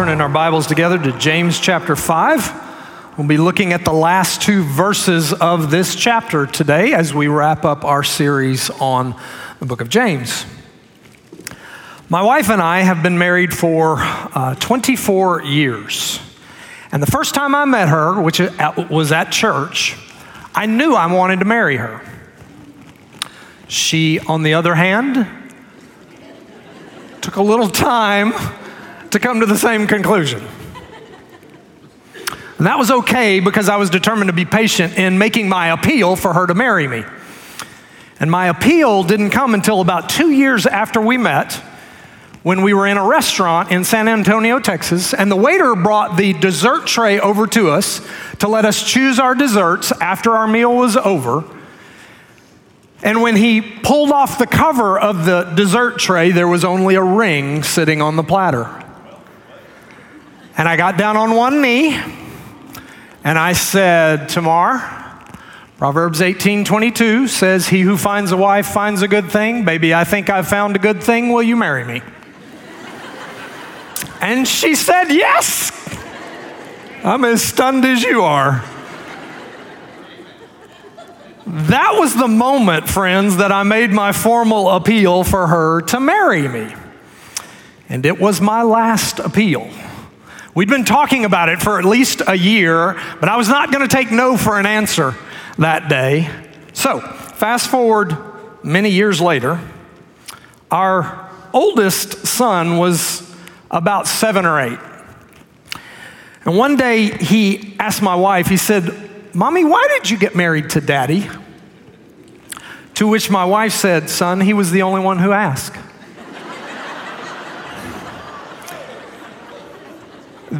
turning 0.00 0.22
our 0.22 0.30
Bibles 0.30 0.66
together 0.66 0.96
to 0.96 1.12
James 1.18 1.60
chapter 1.60 1.94
5. 1.94 3.18
We'll 3.18 3.26
be 3.26 3.36
looking 3.36 3.74
at 3.74 3.84
the 3.84 3.92
last 3.92 4.40
two 4.40 4.62
verses 4.62 5.34
of 5.34 5.70
this 5.70 5.94
chapter 5.94 6.46
today 6.46 6.94
as 6.94 7.12
we 7.12 7.28
wrap 7.28 7.66
up 7.66 7.84
our 7.84 8.02
series 8.02 8.70
on 8.70 9.14
the 9.58 9.66
book 9.66 9.82
of 9.82 9.90
James. 9.90 10.46
My 12.08 12.22
wife 12.22 12.48
and 12.48 12.62
I 12.62 12.80
have 12.80 13.02
been 13.02 13.18
married 13.18 13.52
for 13.52 13.96
uh, 13.98 14.54
24 14.54 15.42
years. 15.42 16.18
And 16.92 17.02
the 17.02 17.10
first 17.10 17.34
time 17.34 17.54
I 17.54 17.66
met 17.66 17.90
her, 17.90 18.22
which 18.22 18.40
was 18.88 19.12
at 19.12 19.30
church, 19.30 19.98
I 20.54 20.64
knew 20.64 20.94
I 20.94 21.12
wanted 21.12 21.40
to 21.40 21.44
marry 21.44 21.76
her. 21.76 22.00
She, 23.68 24.18
on 24.18 24.44
the 24.44 24.54
other 24.54 24.76
hand, 24.76 25.26
took 27.20 27.36
a 27.36 27.42
little 27.42 27.68
time 27.68 28.32
to 29.10 29.18
come 29.18 29.40
to 29.40 29.46
the 29.46 29.58
same 29.58 29.86
conclusion. 29.86 30.46
And 32.58 32.66
that 32.66 32.78
was 32.78 32.90
okay 32.90 33.40
because 33.40 33.68
I 33.70 33.76
was 33.76 33.88
determined 33.88 34.28
to 34.28 34.34
be 34.34 34.44
patient 34.44 34.98
in 34.98 35.18
making 35.18 35.48
my 35.48 35.68
appeal 35.68 36.14
for 36.14 36.34
her 36.34 36.46
to 36.46 36.54
marry 36.54 36.86
me. 36.86 37.04
And 38.20 38.30
my 38.30 38.48
appeal 38.48 39.02
didn't 39.02 39.30
come 39.30 39.54
until 39.54 39.80
about 39.80 40.10
two 40.10 40.30
years 40.30 40.66
after 40.66 41.00
we 41.00 41.16
met 41.16 41.54
when 42.42 42.62
we 42.62 42.74
were 42.74 42.86
in 42.86 42.98
a 42.98 43.04
restaurant 43.04 43.70
in 43.70 43.84
San 43.84 44.08
Antonio, 44.08 44.58
Texas, 44.58 45.12
and 45.14 45.30
the 45.30 45.36
waiter 45.36 45.74
brought 45.74 46.16
the 46.16 46.32
dessert 46.34 46.86
tray 46.86 47.18
over 47.18 47.46
to 47.46 47.70
us 47.70 48.06
to 48.38 48.48
let 48.48 48.64
us 48.64 48.82
choose 48.82 49.18
our 49.18 49.34
desserts 49.34 49.90
after 49.92 50.32
our 50.32 50.46
meal 50.46 50.74
was 50.74 50.96
over. 50.98 51.44
And 53.02 53.22
when 53.22 53.36
he 53.36 53.62
pulled 53.62 54.10
off 54.10 54.38
the 54.38 54.46
cover 54.46 54.98
of 54.98 55.24
the 55.24 55.44
dessert 55.54 55.98
tray, 55.98 56.30
there 56.30 56.48
was 56.48 56.64
only 56.64 56.94
a 56.94 57.02
ring 57.02 57.62
sitting 57.62 58.02
on 58.02 58.16
the 58.16 58.22
platter. 58.22 58.79
And 60.60 60.68
I 60.68 60.76
got 60.76 60.98
down 60.98 61.16
on 61.16 61.34
one 61.34 61.62
knee 61.62 61.98
and 63.24 63.38
I 63.38 63.54
said, 63.54 64.28
Tamar, 64.28 64.80
Proverbs 65.78 66.20
18 66.20 66.66
22 66.66 67.28
says, 67.28 67.66
He 67.66 67.80
who 67.80 67.96
finds 67.96 68.30
a 68.30 68.36
wife 68.36 68.66
finds 68.66 69.00
a 69.00 69.08
good 69.08 69.32
thing. 69.32 69.64
Baby, 69.64 69.94
I 69.94 70.04
think 70.04 70.28
I've 70.28 70.48
found 70.48 70.76
a 70.76 70.78
good 70.78 71.02
thing. 71.02 71.30
Will 71.30 71.42
you 71.42 71.56
marry 71.56 71.86
me? 71.86 72.02
and 74.20 74.46
she 74.46 74.74
said, 74.74 75.04
Yes. 75.04 75.72
I'm 77.04 77.24
as 77.24 77.42
stunned 77.42 77.86
as 77.86 78.02
you 78.02 78.20
are. 78.20 78.62
That 81.46 81.94
was 81.94 82.14
the 82.14 82.28
moment, 82.28 82.86
friends, 82.86 83.38
that 83.38 83.50
I 83.50 83.62
made 83.62 83.92
my 83.92 84.12
formal 84.12 84.68
appeal 84.68 85.24
for 85.24 85.46
her 85.46 85.80
to 85.80 86.00
marry 86.00 86.46
me. 86.46 86.70
And 87.88 88.04
it 88.04 88.20
was 88.20 88.42
my 88.42 88.62
last 88.62 89.20
appeal. 89.20 89.70
We'd 90.54 90.68
been 90.68 90.84
talking 90.84 91.24
about 91.24 91.48
it 91.48 91.62
for 91.62 91.78
at 91.78 91.84
least 91.84 92.22
a 92.26 92.36
year, 92.36 93.00
but 93.20 93.28
I 93.28 93.36
was 93.36 93.48
not 93.48 93.70
going 93.70 93.86
to 93.88 93.96
take 93.96 94.10
no 94.10 94.36
for 94.36 94.58
an 94.58 94.66
answer 94.66 95.14
that 95.58 95.88
day. 95.88 96.28
So, 96.72 97.00
fast 97.00 97.68
forward 97.68 98.16
many 98.64 98.90
years 98.90 99.20
later, 99.20 99.60
our 100.70 101.30
oldest 101.52 102.26
son 102.26 102.78
was 102.78 103.32
about 103.70 104.08
seven 104.08 104.44
or 104.44 104.60
eight. 104.60 104.78
And 106.44 106.56
one 106.56 106.76
day 106.76 107.10
he 107.10 107.76
asked 107.78 108.02
my 108.02 108.16
wife, 108.16 108.48
he 108.48 108.56
said, 108.56 109.34
Mommy, 109.34 109.64
why 109.64 109.86
did 109.90 110.10
you 110.10 110.18
get 110.18 110.34
married 110.34 110.70
to 110.70 110.80
daddy? 110.80 111.30
To 112.94 113.06
which 113.06 113.30
my 113.30 113.44
wife 113.44 113.72
said, 113.72 114.10
Son, 114.10 114.40
he 114.40 114.52
was 114.52 114.72
the 114.72 114.82
only 114.82 115.00
one 115.00 115.18
who 115.18 115.32
asked. 115.32 115.76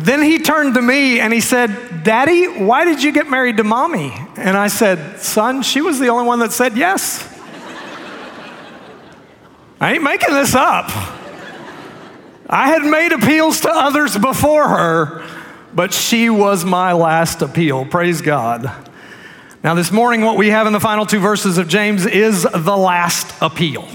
Then 0.01 0.23
he 0.23 0.39
turned 0.39 0.75
to 0.75 0.83
me 0.83 1.21
and 1.21 1.33
he 1.33 1.41
said, 1.41 2.03
Daddy, 2.05 2.47
why 2.47 2.85
did 2.87 3.03
you 3.03 3.13
get 3.13 3.29
married 3.29 3.59
to 3.59 3.65
mommy? 3.65 4.13
And 4.37 4.57
I 4.57 4.69
said, 4.69 5.21
Son, 5.21 5.63
she 5.63 5.83
was 5.83 5.99
the 5.99 6.09
only 6.09 6.27
one 6.27 6.39
that 6.39 6.53
said 6.53 6.77
yes. 6.77 7.27
I 9.79 9.95
ain't 9.95 10.03
making 10.03 10.35
this 10.35 10.55
up. 10.55 10.87
I 12.49 12.69
had 12.69 12.83
made 12.83 13.13
appeals 13.13 13.61
to 13.61 13.71
others 13.71 14.17
before 14.17 14.69
her, 14.69 15.27
but 15.75 15.93
she 15.93 16.31
was 16.31 16.65
my 16.65 16.93
last 16.93 17.43
appeal. 17.43 17.85
Praise 17.85 18.23
God. 18.23 18.73
Now, 19.63 19.75
this 19.75 19.93
morning, 19.93 20.23
what 20.23 20.39
we 20.39 20.49
have 20.49 20.67
in 20.67 20.73
the 20.73 20.81
final 20.81 21.05
two 21.05 21.21
verses 21.21 21.59
of 21.59 21.69
James 21.69 22.07
is 22.07 22.43
the 22.43 22.77
last 22.77 23.35
appeal. 23.43 23.87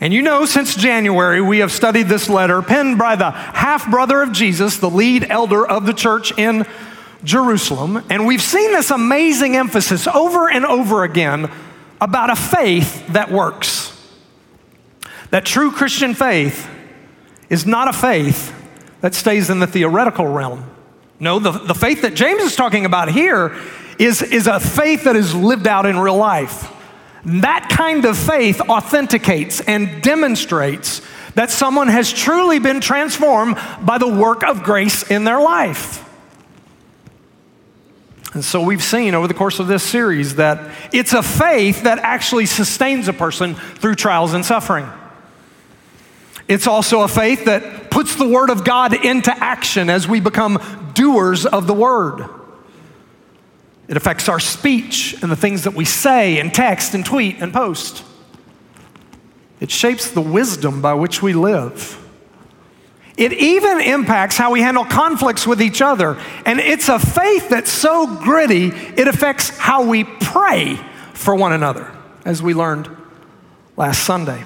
And 0.00 0.12
you 0.12 0.20
know, 0.20 0.44
since 0.44 0.74
January, 0.74 1.40
we 1.40 1.58
have 1.58 1.72
studied 1.72 2.08
this 2.08 2.28
letter 2.28 2.60
penned 2.60 2.98
by 2.98 3.16
the 3.16 3.30
half 3.30 3.90
brother 3.90 4.22
of 4.22 4.32
Jesus, 4.32 4.76
the 4.76 4.90
lead 4.90 5.24
elder 5.30 5.66
of 5.66 5.86
the 5.86 5.94
church 5.94 6.36
in 6.38 6.66
Jerusalem. 7.24 8.04
And 8.10 8.26
we've 8.26 8.42
seen 8.42 8.72
this 8.72 8.90
amazing 8.90 9.56
emphasis 9.56 10.06
over 10.06 10.50
and 10.50 10.66
over 10.66 11.02
again 11.02 11.50
about 12.00 12.30
a 12.30 12.36
faith 12.36 13.06
that 13.08 13.30
works. 13.30 13.92
That 15.30 15.46
true 15.46 15.72
Christian 15.72 16.14
faith 16.14 16.68
is 17.48 17.64
not 17.66 17.88
a 17.88 17.92
faith 17.92 18.52
that 19.00 19.14
stays 19.14 19.48
in 19.48 19.60
the 19.60 19.66
theoretical 19.66 20.26
realm. 20.26 20.70
No, 21.18 21.38
the, 21.38 21.52
the 21.52 21.74
faith 21.74 22.02
that 22.02 22.14
James 22.14 22.42
is 22.42 22.54
talking 22.54 22.84
about 22.84 23.10
here 23.10 23.56
is, 23.98 24.20
is 24.20 24.46
a 24.46 24.60
faith 24.60 25.04
that 25.04 25.16
is 25.16 25.34
lived 25.34 25.66
out 25.66 25.86
in 25.86 25.98
real 25.98 26.16
life. 26.16 26.70
That 27.26 27.68
kind 27.70 28.04
of 28.04 28.16
faith 28.16 28.60
authenticates 28.60 29.60
and 29.60 30.00
demonstrates 30.00 31.02
that 31.34 31.50
someone 31.50 31.88
has 31.88 32.12
truly 32.12 32.60
been 32.60 32.80
transformed 32.80 33.58
by 33.82 33.98
the 33.98 34.08
work 34.08 34.44
of 34.44 34.62
grace 34.62 35.10
in 35.10 35.24
their 35.24 35.40
life. 35.40 36.02
And 38.32 38.44
so 38.44 38.62
we've 38.62 38.82
seen 38.82 39.14
over 39.14 39.26
the 39.26 39.34
course 39.34 39.58
of 39.58 39.66
this 39.66 39.82
series 39.82 40.36
that 40.36 40.70
it's 40.92 41.14
a 41.14 41.22
faith 41.22 41.82
that 41.82 41.98
actually 41.98 42.46
sustains 42.46 43.08
a 43.08 43.12
person 43.12 43.54
through 43.54 43.96
trials 43.96 44.32
and 44.32 44.44
suffering. 44.44 44.88
It's 46.46 46.66
also 46.66 47.02
a 47.02 47.08
faith 47.08 47.46
that 47.46 47.90
puts 47.90 48.14
the 48.14 48.28
Word 48.28 48.50
of 48.50 48.62
God 48.62 48.92
into 49.04 49.32
action 49.36 49.90
as 49.90 50.06
we 50.06 50.20
become 50.20 50.58
doers 50.94 51.44
of 51.44 51.66
the 51.66 51.74
Word. 51.74 52.28
It 53.88 53.96
affects 53.96 54.28
our 54.28 54.40
speech 54.40 55.16
and 55.22 55.30
the 55.30 55.36
things 55.36 55.64
that 55.64 55.74
we 55.74 55.84
say 55.84 56.38
and 56.38 56.52
text 56.52 56.94
and 56.94 57.04
tweet 57.04 57.36
and 57.40 57.52
post. 57.52 58.04
It 59.60 59.70
shapes 59.70 60.10
the 60.10 60.20
wisdom 60.20 60.82
by 60.82 60.94
which 60.94 61.22
we 61.22 61.32
live. 61.32 62.02
It 63.16 63.32
even 63.32 63.80
impacts 63.80 64.36
how 64.36 64.50
we 64.50 64.60
handle 64.60 64.84
conflicts 64.84 65.46
with 65.46 65.62
each 65.62 65.80
other. 65.80 66.18
And 66.44 66.60
it's 66.60 66.88
a 66.88 66.98
faith 66.98 67.48
that's 67.48 67.70
so 67.70 68.06
gritty, 68.22 68.66
it 68.66 69.08
affects 69.08 69.56
how 69.56 69.86
we 69.86 70.04
pray 70.04 70.78
for 71.14 71.34
one 71.34 71.52
another, 71.52 71.90
as 72.26 72.42
we 72.42 72.52
learned 72.52 72.94
last 73.76 74.04
Sunday. 74.04 74.44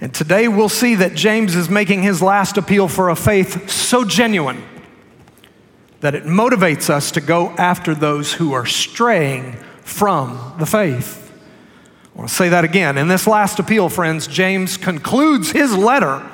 And 0.00 0.12
today 0.12 0.48
we'll 0.48 0.68
see 0.68 0.96
that 0.96 1.14
James 1.14 1.56
is 1.56 1.70
making 1.70 2.02
his 2.02 2.20
last 2.20 2.58
appeal 2.58 2.88
for 2.88 3.08
a 3.08 3.16
faith 3.16 3.70
so 3.70 4.04
genuine 4.04 4.62
that 6.00 6.14
it 6.14 6.24
motivates 6.24 6.90
us 6.90 7.10
to 7.12 7.20
go 7.20 7.50
after 7.50 7.94
those 7.94 8.32
who 8.32 8.52
are 8.52 8.66
straying 8.66 9.52
from 9.82 10.54
the 10.58 10.66
faith. 10.66 11.24
I 12.14 12.18
want 12.18 12.28
to 12.30 12.34
say 12.34 12.48
that 12.50 12.64
again. 12.64 12.98
In 12.98 13.08
this 13.08 13.26
last 13.26 13.58
appeal, 13.58 13.88
friends, 13.88 14.26
James 14.26 14.76
concludes 14.76 15.50
his 15.50 15.76
letter 15.76 16.28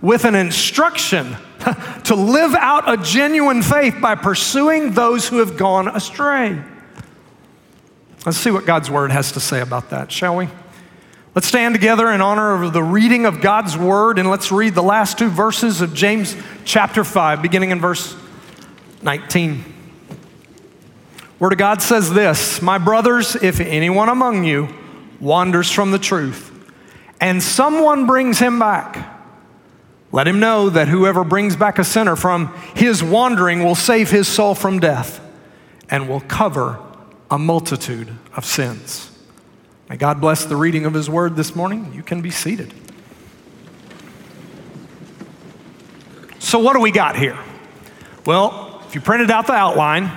with 0.00 0.24
an 0.24 0.34
instruction 0.34 1.36
to 2.04 2.14
live 2.14 2.54
out 2.54 2.90
a 2.90 3.02
genuine 3.02 3.62
faith 3.62 3.96
by 4.00 4.14
pursuing 4.14 4.92
those 4.92 5.28
who 5.28 5.38
have 5.38 5.56
gone 5.56 5.88
astray. 5.88 6.62
Let's 8.26 8.38
see 8.38 8.50
what 8.50 8.66
God's 8.66 8.90
word 8.90 9.12
has 9.12 9.32
to 9.32 9.40
say 9.40 9.60
about 9.60 9.90
that, 9.90 10.10
shall 10.10 10.36
we? 10.36 10.48
Let's 11.34 11.48
stand 11.48 11.74
together 11.74 12.10
in 12.10 12.20
honor 12.20 12.62
of 12.62 12.72
the 12.72 12.82
reading 12.82 13.26
of 13.26 13.40
God's 13.40 13.76
word 13.76 14.18
and 14.18 14.30
let's 14.30 14.52
read 14.52 14.74
the 14.74 14.82
last 14.82 15.18
two 15.18 15.28
verses 15.28 15.80
of 15.80 15.94
James 15.94 16.36
chapter 16.64 17.02
5, 17.02 17.42
beginning 17.42 17.70
in 17.70 17.80
verse 17.80 18.16
19. 19.04 19.64
Word 21.38 21.52
of 21.52 21.58
God 21.58 21.82
says 21.82 22.12
this 22.12 22.62
My 22.62 22.78
brothers, 22.78 23.36
if 23.36 23.60
anyone 23.60 24.08
among 24.08 24.44
you 24.44 24.68
wanders 25.20 25.70
from 25.70 25.90
the 25.90 25.98
truth, 25.98 26.50
and 27.20 27.42
someone 27.42 28.06
brings 28.06 28.38
him 28.38 28.58
back, 28.58 29.10
let 30.10 30.26
him 30.26 30.40
know 30.40 30.70
that 30.70 30.88
whoever 30.88 31.24
brings 31.24 31.56
back 31.56 31.78
a 31.78 31.84
sinner 31.84 32.16
from 32.16 32.54
his 32.74 33.02
wandering 33.02 33.64
will 33.64 33.74
save 33.74 34.10
his 34.10 34.28
soul 34.28 34.54
from 34.54 34.78
death 34.78 35.20
and 35.90 36.08
will 36.08 36.20
cover 36.20 36.78
a 37.30 37.38
multitude 37.38 38.10
of 38.36 38.44
sins. 38.44 39.10
May 39.88 39.96
God 39.96 40.20
bless 40.20 40.44
the 40.44 40.56
reading 40.56 40.86
of 40.86 40.94
his 40.94 41.10
word 41.10 41.36
this 41.36 41.54
morning. 41.54 41.92
You 41.94 42.02
can 42.02 42.22
be 42.22 42.30
seated. 42.30 42.72
So, 46.38 46.58
what 46.58 46.74
do 46.74 46.80
we 46.80 46.90
got 46.90 47.16
here? 47.16 47.38
Well, 48.24 48.63
if 48.94 49.00
you 49.00 49.04
printed 49.04 49.28
out 49.28 49.48
the 49.48 49.52
outline, 49.52 50.08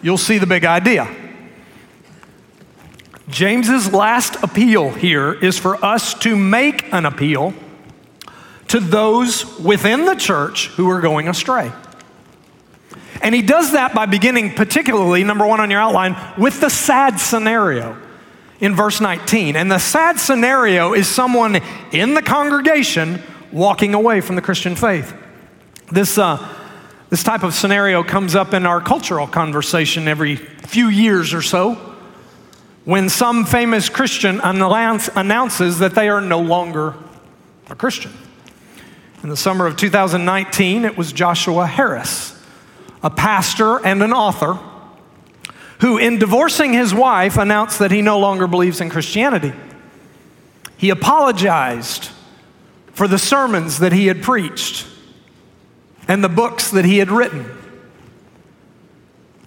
you'll 0.00 0.16
see 0.16 0.38
the 0.38 0.46
big 0.46 0.64
idea. 0.64 1.06
James's 3.28 3.92
last 3.92 4.42
appeal 4.42 4.88
here 4.88 5.34
is 5.34 5.58
for 5.58 5.76
us 5.84 6.14
to 6.20 6.34
make 6.34 6.90
an 6.94 7.04
appeal 7.04 7.52
to 8.68 8.80
those 8.80 9.58
within 9.58 10.06
the 10.06 10.14
church 10.14 10.68
who 10.68 10.88
are 10.88 11.02
going 11.02 11.28
astray. 11.28 11.70
And 13.20 13.34
he 13.34 13.42
does 13.42 13.72
that 13.72 13.94
by 13.94 14.06
beginning, 14.06 14.54
particularly, 14.54 15.24
number 15.24 15.46
one 15.46 15.60
on 15.60 15.70
your 15.70 15.80
outline, 15.80 16.16
with 16.38 16.58
the 16.58 16.70
sad 16.70 17.20
scenario 17.20 17.98
in 18.60 18.74
verse 18.74 18.98
19. 18.98 19.56
And 19.56 19.70
the 19.70 19.78
sad 19.78 20.18
scenario 20.18 20.94
is 20.94 21.06
someone 21.06 21.60
in 21.92 22.14
the 22.14 22.22
congregation 22.22 23.22
walking 23.52 23.92
away 23.92 24.22
from 24.22 24.36
the 24.36 24.42
Christian 24.42 24.74
faith. 24.74 25.14
This, 25.90 26.16
uh, 26.16 26.60
this 27.12 27.22
type 27.22 27.42
of 27.42 27.52
scenario 27.52 28.02
comes 28.02 28.34
up 28.34 28.54
in 28.54 28.64
our 28.64 28.80
cultural 28.80 29.26
conversation 29.26 30.08
every 30.08 30.36
few 30.36 30.88
years 30.88 31.34
or 31.34 31.42
so 31.42 31.74
when 32.86 33.10
some 33.10 33.44
famous 33.44 33.90
Christian 33.90 34.40
announce, 34.40 35.10
announces 35.14 35.80
that 35.80 35.94
they 35.94 36.08
are 36.08 36.22
no 36.22 36.40
longer 36.40 36.94
a 37.68 37.74
Christian. 37.74 38.12
In 39.22 39.28
the 39.28 39.36
summer 39.36 39.66
of 39.66 39.76
2019, 39.76 40.86
it 40.86 40.96
was 40.96 41.12
Joshua 41.12 41.66
Harris, 41.66 42.34
a 43.02 43.10
pastor 43.10 43.84
and 43.84 44.02
an 44.02 44.14
author, 44.14 44.58
who, 45.80 45.98
in 45.98 46.18
divorcing 46.18 46.72
his 46.72 46.94
wife, 46.94 47.36
announced 47.36 47.78
that 47.80 47.90
he 47.90 48.00
no 48.00 48.18
longer 48.20 48.46
believes 48.46 48.80
in 48.80 48.88
Christianity. 48.88 49.52
He 50.78 50.88
apologized 50.88 52.08
for 52.94 53.06
the 53.06 53.18
sermons 53.18 53.80
that 53.80 53.92
he 53.92 54.06
had 54.06 54.22
preached 54.22 54.86
and 56.12 56.22
the 56.22 56.28
books 56.28 56.72
that 56.72 56.84
he 56.84 56.98
had 56.98 57.10
written. 57.10 57.46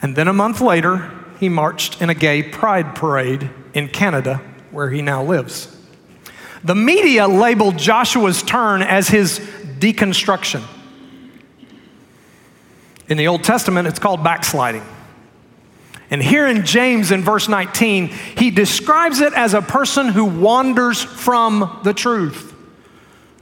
And 0.02 0.16
then 0.16 0.28
a 0.28 0.34
month 0.34 0.62
later, 0.62 1.12
he 1.40 1.48
marched 1.48 2.02
in 2.02 2.10
a 2.10 2.16
gay 2.16 2.42
pride 2.42 2.96
parade 2.96 3.52
in 3.76 3.88
Canada, 3.88 4.42
where 4.72 4.90
he 4.90 5.04
now 5.04 5.24
lives. 5.24 5.78
The 6.64 6.74
media 6.74 7.28
labeled 7.28 7.78
Joshua's 7.78 8.42
turn 8.42 8.82
as 8.82 9.08
his 9.08 9.38
deconstruction. 9.78 10.64
In 13.10 13.18
the 13.18 13.28
Old 13.28 13.44
Testament, 13.44 13.88
it's 13.88 14.00
called 14.00 14.24
backsliding. 14.24 14.84
And 16.10 16.20
here 16.20 16.48
in 16.48 16.66
James, 16.66 17.12
in 17.12 17.22
verse 17.22 17.48
19, 17.48 18.08
he 18.08 18.50
describes 18.50 19.22
it 19.22 19.34
as 19.34 19.54
a 19.54 19.62
person 19.62 20.08
who 20.08 20.26
wanders 20.26 21.04
from 21.04 21.80
the 21.84 21.94
truth. 21.94 22.55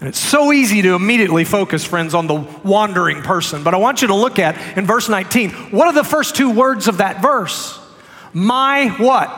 And 0.04 0.10
it's 0.10 0.20
so 0.20 0.52
easy 0.52 0.82
to 0.82 0.96
immediately 0.96 1.46
focus, 1.46 1.86
friends, 1.86 2.14
on 2.14 2.28
the 2.28 2.36
wandering 2.36 3.22
person. 3.22 3.64
But 3.64 3.74
I 3.74 3.78
want 3.78 4.02
you 4.02 4.10
to 4.10 4.14
look 4.14 4.38
at 4.38 4.78
in 4.78 4.86
verse 4.86 5.08
19, 5.08 5.52
what 5.72 5.88
are 5.88 5.94
the 5.94 6.04
first 6.04 6.36
two 6.36 6.50
words 6.50 6.90
of 6.90 6.98
that 6.98 7.22
verse? 7.22 7.80
My 8.34 8.90
what? 8.98 9.30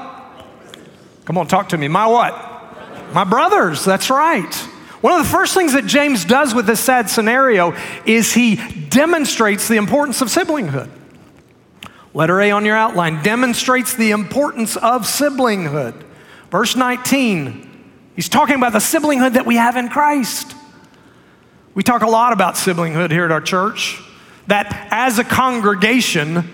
Come 1.26 1.38
on, 1.38 1.46
talk 1.46 1.70
to 1.70 1.78
me. 1.78 1.88
My 1.88 2.08
what? 2.08 2.34
My 3.14 3.24
brothers, 3.24 3.86
that's 3.86 4.10
right. 4.10 4.52
One 5.02 5.14
of 5.14 5.24
the 5.24 5.32
first 5.32 5.54
things 5.54 5.74
that 5.74 5.86
James 5.86 6.26
does 6.26 6.56
with 6.56 6.66
this 6.66 6.80
sad 6.80 7.12
scenario 7.12 7.78
is 8.08 8.34
he 8.34 8.56
demonstrates 8.90 9.68
the 9.68 9.76
importance 9.76 10.22
of 10.22 10.30
siblinghood. 10.30 10.90
Letter 12.16 12.42
A 12.42 12.50
on 12.50 12.66
your 12.66 12.76
outline 12.76 13.22
demonstrates 13.22 13.94
the 13.94 14.10
importance 14.10 14.78
of 14.78 15.04
siblinghood. 15.04 15.94
Verse 16.50 16.76
19, 16.76 17.65
he's 18.16 18.30
talking 18.30 18.56
about 18.56 18.74
the 18.74 18.80
siblinghood 18.80 19.34
that 19.34 19.46
we 19.46 19.56
have 19.56 19.76
in 19.78 19.90
Christ. 19.90 20.56
We 21.74 21.84
talk 21.84 22.02
a 22.02 22.10
lot 22.10 22.34
about 22.34 22.56
siblinghood 22.56 23.12
here 23.12 23.26
at 23.26 23.32
our 23.32 23.42
church, 23.42 24.02
that 24.48 24.88
as 24.92 25.20
a 25.20 25.24
congregation, 25.24 26.50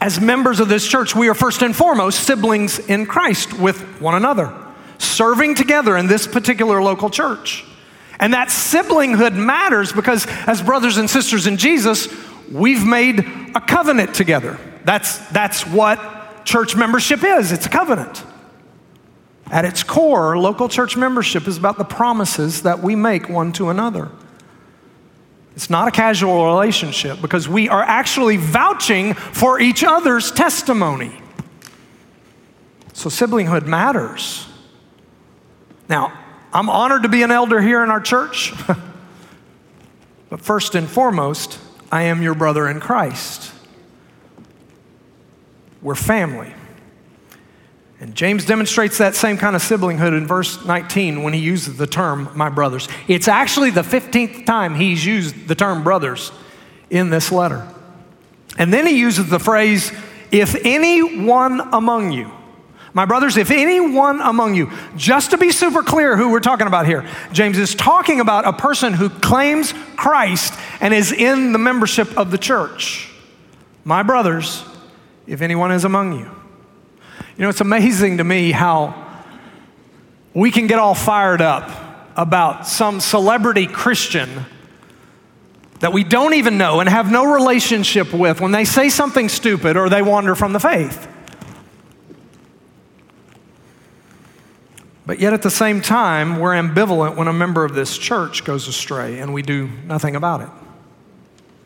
as 0.00 0.20
members 0.20 0.58
of 0.58 0.68
this 0.68 0.86
church, 0.86 1.14
we 1.14 1.28
are 1.28 1.34
first 1.34 1.62
and 1.62 1.74
foremost 1.74 2.26
siblings 2.26 2.80
in 2.80 3.06
Christ 3.06 3.52
with 3.56 3.80
one 4.00 4.16
another, 4.16 4.52
serving 4.98 5.54
together 5.54 5.96
in 5.96 6.08
this 6.08 6.26
particular 6.26 6.82
local 6.82 7.10
church. 7.10 7.64
And 8.18 8.34
that 8.34 8.48
siblinghood 8.48 9.34
matters 9.34 9.92
because, 9.92 10.26
as 10.46 10.60
brothers 10.60 10.96
and 10.96 11.08
sisters 11.08 11.46
in 11.46 11.56
Jesus, 11.56 12.08
we've 12.50 12.84
made 12.84 13.20
a 13.54 13.60
covenant 13.60 14.14
together. 14.14 14.58
That's, 14.84 15.18
that's 15.30 15.66
what 15.66 16.44
church 16.44 16.74
membership 16.74 17.22
is 17.22 17.52
it's 17.52 17.66
a 17.66 17.68
covenant. 17.68 18.24
At 19.52 19.66
its 19.66 19.82
core, 19.82 20.38
local 20.38 20.66
church 20.66 20.96
membership 20.96 21.46
is 21.46 21.58
about 21.58 21.76
the 21.76 21.84
promises 21.84 22.62
that 22.62 22.78
we 22.82 22.96
make 22.96 23.28
one 23.28 23.52
to 23.52 23.68
another. 23.68 24.10
It's 25.54 25.68
not 25.68 25.86
a 25.86 25.90
casual 25.90 26.46
relationship 26.46 27.20
because 27.20 27.50
we 27.50 27.68
are 27.68 27.82
actually 27.82 28.38
vouching 28.38 29.12
for 29.12 29.60
each 29.60 29.84
other's 29.84 30.32
testimony. 30.32 31.12
So, 32.94 33.10
siblinghood 33.10 33.66
matters. 33.66 34.48
Now, 35.86 36.18
I'm 36.54 36.70
honored 36.70 37.02
to 37.02 37.10
be 37.10 37.22
an 37.22 37.30
elder 37.30 37.60
here 37.60 37.84
in 37.84 37.90
our 37.90 38.00
church, 38.00 38.54
but 40.30 40.40
first 40.40 40.74
and 40.74 40.88
foremost, 40.88 41.58
I 41.90 42.04
am 42.04 42.22
your 42.22 42.34
brother 42.34 42.66
in 42.68 42.80
Christ. 42.80 43.52
We're 45.82 45.94
family. 45.94 46.54
And 48.02 48.16
James 48.16 48.44
demonstrates 48.44 48.98
that 48.98 49.14
same 49.14 49.36
kind 49.36 49.54
of 49.54 49.62
siblinghood 49.62 50.18
in 50.18 50.26
verse 50.26 50.64
19 50.64 51.22
when 51.22 51.34
he 51.34 51.38
uses 51.38 51.76
the 51.76 51.86
term 51.86 52.28
my 52.34 52.48
brothers. 52.48 52.88
It's 53.06 53.28
actually 53.28 53.70
the 53.70 53.82
15th 53.82 54.44
time 54.44 54.74
he's 54.74 55.06
used 55.06 55.46
the 55.46 55.54
term 55.54 55.84
brothers 55.84 56.32
in 56.90 57.10
this 57.10 57.30
letter. 57.30 57.64
And 58.58 58.72
then 58.72 58.88
he 58.88 58.98
uses 58.98 59.30
the 59.30 59.38
phrase, 59.38 59.92
if 60.32 60.56
anyone 60.64 61.60
among 61.72 62.10
you, 62.10 62.32
my 62.92 63.04
brothers, 63.04 63.36
if 63.36 63.52
anyone 63.52 64.20
among 64.20 64.56
you, 64.56 64.72
just 64.96 65.30
to 65.30 65.38
be 65.38 65.52
super 65.52 65.84
clear 65.84 66.16
who 66.16 66.32
we're 66.32 66.40
talking 66.40 66.66
about 66.66 66.86
here, 66.86 67.08
James 67.32 67.56
is 67.56 67.72
talking 67.72 68.18
about 68.18 68.48
a 68.48 68.52
person 68.52 68.94
who 68.94 69.10
claims 69.10 69.72
Christ 69.94 70.54
and 70.80 70.92
is 70.92 71.12
in 71.12 71.52
the 71.52 71.58
membership 71.60 72.18
of 72.18 72.32
the 72.32 72.38
church. 72.38 73.12
My 73.84 74.02
brothers, 74.02 74.64
if 75.28 75.40
anyone 75.40 75.70
is 75.70 75.84
among 75.84 76.18
you. 76.18 76.41
You 77.36 77.42
know, 77.44 77.48
it's 77.48 77.60
amazing 77.60 78.18
to 78.18 78.24
me 78.24 78.52
how 78.52 79.10
we 80.34 80.50
can 80.50 80.66
get 80.66 80.78
all 80.78 80.94
fired 80.94 81.40
up 81.40 81.70
about 82.16 82.66
some 82.66 83.00
celebrity 83.00 83.66
Christian 83.66 84.44
that 85.80 85.92
we 85.92 86.04
don't 86.04 86.34
even 86.34 86.58
know 86.58 86.80
and 86.80 86.88
have 86.88 87.10
no 87.10 87.24
relationship 87.24 88.12
with 88.12 88.40
when 88.40 88.52
they 88.52 88.64
say 88.64 88.88
something 88.88 89.28
stupid 89.28 89.76
or 89.76 89.88
they 89.88 90.02
wander 90.02 90.34
from 90.34 90.52
the 90.52 90.60
faith. 90.60 91.08
But 95.04 95.18
yet 95.18 95.32
at 95.32 95.42
the 95.42 95.50
same 95.50 95.80
time, 95.80 96.38
we're 96.38 96.54
ambivalent 96.54 97.16
when 97.16 97.28
a 97.28 97.32
member 97.32 97.64
of 97.64 97.74
this 97.74 97.98
church 97.98 98.44
goes 98.44 98.68
astray 98.68 99.18
and 99.18 99.34
we 99.34 99.42
do 99.42 99.68
nothing 99.84 100.14
about 100.14 100.42
it. 100.42 100.48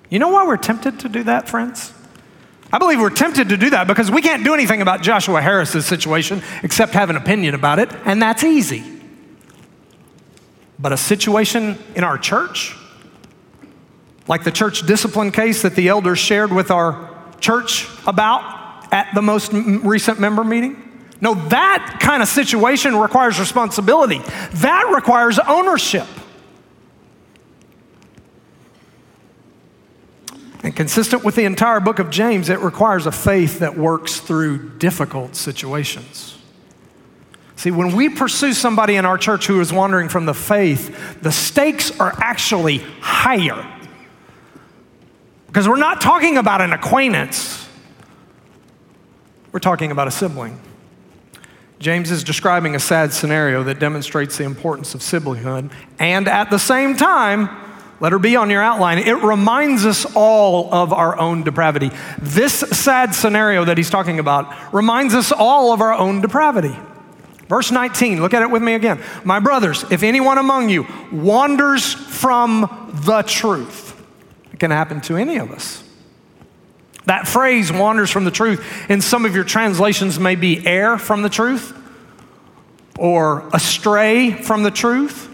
You 0.08 0.18
know 0.18 0.28
why 0.28 0.46
we're 0.46 0.56
tempted 0.56 1.00
to 1.00 1.08
do 1.08 1.24
that, 1.24 1.48
friends? 1.48 1.92
I 2.72 2.78
believe 2.78 3.00
we're 3.00 3.10
tempted 3.10 3.50
to 3.50 3.56
do 3.56 3.70
that 3.70 3.86
because 3.86 4.10
we 4.10 4.22
can't 4.22 4.44
do 4.44 4.52
anything 4.52 4.82
about 4.82 5.02
Joshua 5.02 5.40
Harris's 5.40 5.86
situation 5.86 6.42
except 6.62 6.92
have 6.94 7.10
an 7.10 7.16
opinion 7.16 7.54
about 7.54 7.78
it, 7.78 7.92
and 8.04 8.20
that's 8.20 8.42
easy. 8.42 8.84
But 10.78 10.92
a 10.92 10.96
situation 10.96 11.78
in 11.94 12.04
our 12.04 12.18
church, 12.18 12.76
like 14.28 14.44
the 14.44 14.50
church 14.50 14.84
discipline 14.86 15.30
case 15.30 15.62
that 15.62 15.76
the 15.76 15.88
elders 15.88 16.18
shared 16.18 16.52
with 16.52 16.70
our 16.70 17.10
church 17.40 17.88
about 18.06 18.92
at 18.92 19.14
the 19.14 19.22
most 19.22 19.52
recent 19.52 20.18
member 20.18 20.44
meeting, 20.44 20.82
no, 21.20 21.34
that 21.48 21.98
kind 22.00 22.22
of 22.22 22.28
situation 22.28 22.96
requires 22.96 23.38
responsibility. 23.40 24.18
That 24.54 24.92
requires 24.94 25.38
ownership. 25.38 26.06
And 30.62 30.74
consistent 30.74 31.24
with 31.24 31.36
the 31.36 31.44
entire 31.44 31.80
book 31.80 31.98
of 31.98 32.10
James, 32.10 32.48
it 32.48 32.60
requires 32.60 33.06
a 33.06 33.12
faith 33.12 33.60
that 33.60 33.76
works 33.76 34.20
through 34.20 34.78
difficult 34.78 35.36
situations. 35.36 36.36
See, 37.56 37.70
when 37.70 37.96
we 37.96 38.08
pursue 38.08 38.52
somebody 38.52 38.96
in 38.96 39.06
our 39.06 39.16
church 39.16 39.46
who 39.46 39.60
is 39.60 39.72
wandering 39.72 40.08
from 40.08 40.26
the 40.26 40.34
faith, 40.34 41.22
the 41.22 41.32
stakes 41.32 41.98
are 41.98 42.12
actually 42.18 42.78
higher. 43.00 43.66
Because 45.46 45.68
we're 45.68 45.76
not 45.76 46.02
talking 46.02 46.36
about 46.36 46.60
an 46.60 46.72
acquaintance, 46.72 47.66
we're 49.52 49.58
talking 49.58 49.90
about 49.90 50.06
a 50.06 50.10
sibling. 50.10 50.60
James 51.78 52.10
is 52.10 52.24
describing 52.24 52.74
a 52.74 52.80
sad 52.80 53.12
scenario 53.12 53.62
that 53.62 53.78
demonstrates 53.78 54.36
the 54.36 54.44
importance 54.44 54.94
of 54.94 55.00
siblinghood, 55.00 55.70
and 55.98 56.28
at 56.28 56.50
the 56.50 56.58
same 56.58 56.94
time, 56.96 57.48
Letter 57.98 58.18
B 58.18 58.36
on 58.36 58.50
your 58.50 58.62
outline, 58.62 58.98
it 58.98 59.22
reminds 59.22 59.86
us 59.86 60.04
all 60.14 60.72
of 60.72 60.92
our 60.92 61.18
own 61.18 61.44
depravity. 61.44 61.90
This 62.18 62.54
sad 62.54 63.14
scenario 63.14 63.64
that 63.64 63.78
he's 63.78 63.88
talking 63.88 64.18
about 64.18 64.74
reminds 64.74 65.14
us 65.14 65.32
all 65.32 65.72
of 65.72 65.80
our 65.80 65.94
own 65.94 66.20
depravity. 66.20 66.76
Verse 67.48 67.70
19, 67.70 68.20
look 68.20 68.34
at 68.34 68.42
it 68.42 68.50
with 68.50 68.62
me 68.62 68.74
again. 68.74 69.02
My 69.24 69.38
brothers, 69.38 69.84
if 69.90 70.02
anyone 70.02 70.36
among 70.36 70.68
you 70.68 70.86
wanders 71.12 71.94
from 71.94 72.90
the 73.06 73.22
truth, 73.22 73.94
it 74.52 74.58
can 74.58 74.70
happen 74.70 75.00
to 75.02 75.16
any 75.16 75.38
of 75.38 75.50
us. 75.50 75.82
That 77.06 77.28
phrase, 77.28 77.72
wanders 77.72 78.10
from 78.10 78.24
the 78.24 78.32
truth, 78.32 78.90
in 78.90 79.00
some 79.00 79.24
of 79.24 79.34
your 79.34 79.44
translations 79.44 80.18
may 80.18 80.34
be 80.34 80.66
err 80.66 80.98
from 80.98 81.22
the 81.22 81.28
truth 81.28 81.72
or 82.98 83.48
astray 83.54 84.32
from 84.32 84.64
the 84.64 84.72
truth. 84.72 85.30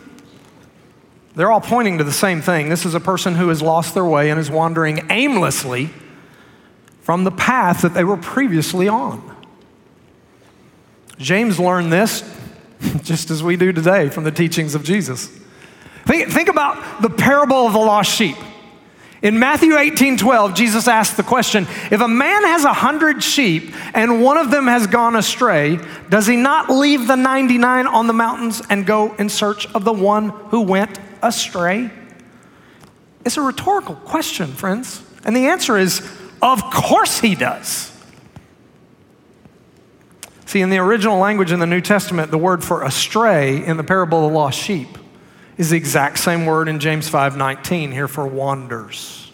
They're 1.34 1.50
all 1.50 1.60
pointing 1.60 1.98
to 1.98 2.04
the 2.04 2.12
same 2.12 2.42
thing. 2.42 2.68
This 2.68 2.84
is 2.84 2.94
a 2.94 3.00
person 3.00 3.34
who 3.34 3.48
has 3.48 3.62
lost 3.62 3.94
their 3.94 4.04
way 4.04 4.30
and 4.30 4.38
is 4.38 4.50
wandering 4.50 5.06
aimlessly 5.10 5.90
from 7.00 7.24
the 7.24 7.30
path 7.30 7.82
that 7.82 7.94
they 7.94 8.04
were 8.04 8.18
previously 8.18 8.86
on. 8.86 9.28
James 11.18 11.58
learned 11.58 11.92
this 11.92 12.22
just 13.02 13.30
as 13.30 13.42
we 13.42 13.56
do 13.56 13.72
today 13.72 14.08
from 14.10 14.24
the 14.24 14.30
teachings 14.30 14.74
of 14.74 14.84
Jesus. 14.84 15.28
Think, 16.06 16.30
think 16.30 16.48
about 16.48 17.00
the 17.00 17.10
parable 17.10 17.66
of 17.66 17.72
the 17.72 17.78
lost 17.78 18.12
sheep. 18.12 18.36
In 19.22 19.38
Matthew 19.38 19.76
18 19.76 20.16
12, 20.16 20.54
Jesus 20.54 20.88
asked 20.88 21.16
the 21.16 21.22
question 21.22 21.66
If 21.92 22.00
a 22.00 22.08
man 22.08 22.42
has 22.42 22.64
a 22.64 22.72
hundred 22.72 23.22
sheep 23.22 23.72
and 23.94 24.20
one 24.20 24.36
of 24.36 24.50
them 24.50 24.66
has 24.66 24.88
gone 24.88 25.14
astray, 25.14 25.78
does 26.08 26.26
he 26.26 26.36
not 26.36 26.68
leave 26.68 27.06
the 27.06 27.14
99 27.14 27.86
on 27.86 28.08
the 28.08 28.12
mountains 28.12 28.60
and 28.68 28.84
go 28.84 29.14
in 29.14 29.28
search 29.28 29.72
of 29.74 29.84
the 29.84 29.92
one 29.92 30.30
who 30.50 30.62
went 30.62 30.98
astray? 31.22 31.90
It's 33.24 33.36
a 33.36 33.42
rhetorical 33.42 33.94
question, 33.94 34.48
friends. 34.48 35.02
And 35.24 35.36
the 35.36 35.46
answer 35.46 35.78
is, 35.78 36.00
of 36.40 36.62
course 36.62 37.20
he 37.20 37.34
does. 37.34 37.90
See, 40.46 40.60
in 40.60 40.70
the 40.70 40.78
original 40.78 41.18
language 41.18 41.52
in 41.52 41.60
the 41.60 41.66
New 41.66 41.80
Testament, 41.80 42.30
the 42.30 42.38
word 42.38 42.62
for 42.62 42.82
astray 42.82 43.64
in 43.64 43.76
the 43.76 43.84
parable 43.84 44.26
of 44.26 44.32
the 44.32 44.38
lost 44.38 44.58
sheep 44.58 44.98
is 45.56 45.70
the 45.70 45.76
exact 45.76 46.18
same 46.18 46.44
word 46.44 46.68
in 46.68 46.78
James 46.78 47.08
5:19 47.08 47.92
here 47.92 48.08
for 48.08 48.26
wanders. 48.26 49.32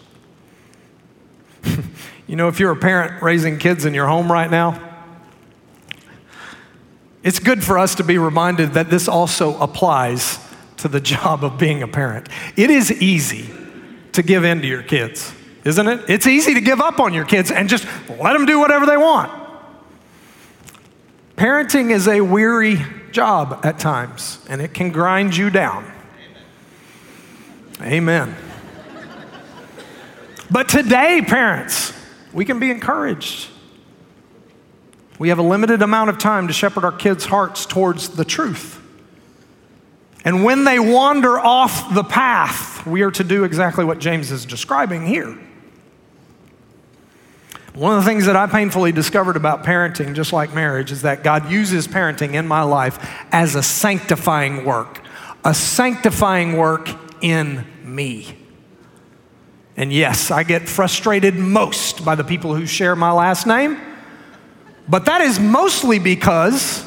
you 2.27 2.35
know, 2.35 2.47
if 2.47 2.59
you're 2.59 2.71
a 2.71 2.75
parent 2.77 3.21
raising 3.21 3.57
kids 3.57 3.83
in 3.83 3.93
your 3.93 4.07
home 4.07 4.31
right 4.31 4.49
now, 4.49 4.79
it's 7.23 7.39
good 7.39 7.63
for 7.63 7.77
us 7.77 7.95
to 7.95 8.03
be 8.03 8.17
reminded 8.17 8.73
that 8.73 8.89
this 8.89 9.07
also 9.07 9.59
applies 9.59 10.39
to 10.81 10.87
the 10.87 10.99
job 11.01 11.43
of 11.43 11.57
being 11.57 11.83
a 11.83 11.87
parent. 11.87 12.29
It 12.55 12.69
is 12.69 12.91
easy 12.91 13.49
to 14.13 14.23
give 14.23 14.43
in 14.43 14.61
to 14.61 14.67
your 14.67 14.83
kids, 14.83 15.33
isn't 15.63 15.87
it? 15.87 16.09
It's 16.09 16.27
easy 16.27 16.53
to 16.55 16.61
give 16.61 16.81
up 16.81 16.99
on 16.99 17.13
your 17.13 17.25
kids 17.25 17.51
and 17.51 17.69
just 17.69 17.85
let 18.19 18.33
them 18.33 18.45
do 18.45 18.59
whatever 18.59 18.85
they 18.85 18.97
want. 18.97 19.31
Parenting 21.35 21.91
is 21.91 22.07
a 22.07 22.21
weary 22.21 22.79
job 23.11 23.61
at 23.63 23.79
times, 23.79 24.45
and 24.49 24.61
it 24.61 24.73
can 24.73 24.91
grind 24.91 25.35
you 25.37 25.49
down. 25.49 25.89
Amen. 27.81 28.35
but 30.51 30.67
today, 30.67 31.21
parents, 31.25 31.93
we 32.33 32.43
can 32.43 32.59
be 32.59 32.69
encouraged. 32.69 33.47
We 35.17 35.29
have 35.29 35.39
a 35.39 35.43
limited 35.43 35.81
amount 35.81 36.09
of 36.09 36.17
time 36.17 36.47
to 36.47 36.53
shepherd 36.53 36.83
our 36.83 36.91
kids' 36.91 37.25
hearts 37.25 37.65
towards 37.65 38.09
the 38.09 38.25
truth. 38.25 38.78
And 40.25 40.43
when 40.43 40.65
they 40.65 40.79
wander 40.79 41.39
off 41.39 41.93
the 41.93 42.03
path, 42.03 42.85
we 42.85 43.01
are 43.03 43.11
to 43.11 43.23
do 43.23 43.43
exactly 43.43 43.85
what 43.85 43.99
James 43.99 44.31
is 44.31 44.45
describing 44.45 45.05
here. 45.05 45.37
One 47.73 47.97
of 47.97 48.03
the 48.03 48.09
things 48.09 48.25
that 48.25 48.35
I 48.35 48.47
painfully 48.47 48.91
discovered 48.91 49.37
about 49.37 49.63
parenting, 49.63 50.13
just 50.13 50.33
like 50.33 50.53
marriage, 50.53 50.91
is 50.91 51.03
that 51.03 51.23
God 51.23 51.49
uses 51.49 51.87
parenting 51.87 52.33
in 52.33 52.47
my 52.47 52.63
life 52.63 52.99
as 53.31 53.55
a 53.55 53.63
sanctifying 53.63 54.65
work, 54.65 55.01
a 55.45 55.53
sanctifying 55.53 56.57
work 56.57 56.89
in 57.21 57.65
me. 57.83 58.35
And 59.77 59.93
yes, 59.93 60.29
I 60.29 60.43
get 60.43 60.67
frustrated 60.67 61.35
most 61.35 62.03
by 62.03 62.15
the 62.15 62.25
people 62.25 62.53
who 62.53 62.65
share 62.65 62.97
my 62.97 63.11
last 63.11 63.47
name, 63.47 63.79
but 64.89 65.05
that 65.05 65.21
is 65.21 65.39
mostly 65.39 65.99
because 65.99 66.83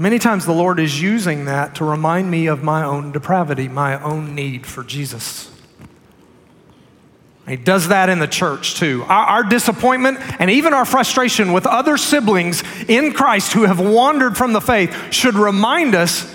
many 0.00 0.18
times 0.18 0.46
the 0.46 0.52
Lord 0.52 0.80
is 0.80 1.00
using 1.00 1.44
that 1.44 1.74
to 1.76 1.84
remind 1.84 2.30
me 2.30 2.46
of 2.46 2.62
my 2.62 2.82
own 2.82 3.12
depravity, 3.12 3.68
my 3.68 4.02
own 4.02 4.34
need 4.34 4.66
for 4.66 4.82
Jesus. 4.82 5.50
He 7.46 7.56
does 7.56 7.88
that 7.88 8.08
in 8.08 8.18
the 8.18 8.28
church 8.28 8.76
too. 8.76 9.04
Our, 9.08 9.26
our, 9.26 9.42
disappointment 9.42 10.18
and 10.40 10.50
even 10.50 10.72
our 10.72 10.84
frustration 10.84 11.52
with 11.52 11.66
other 11.66 11.96
siblings 11.96 12.62
in 12.88 13.12
Christ 13.12 13.52
who 13.52 13.64
have 13.64 13.80
wandered 13.80 14.36
from 14.36 14.52
the 14.52 14.60
faith 14.60 15.12
should 15.12 15.34
remind 15.34 15.94
us 15.94 16.32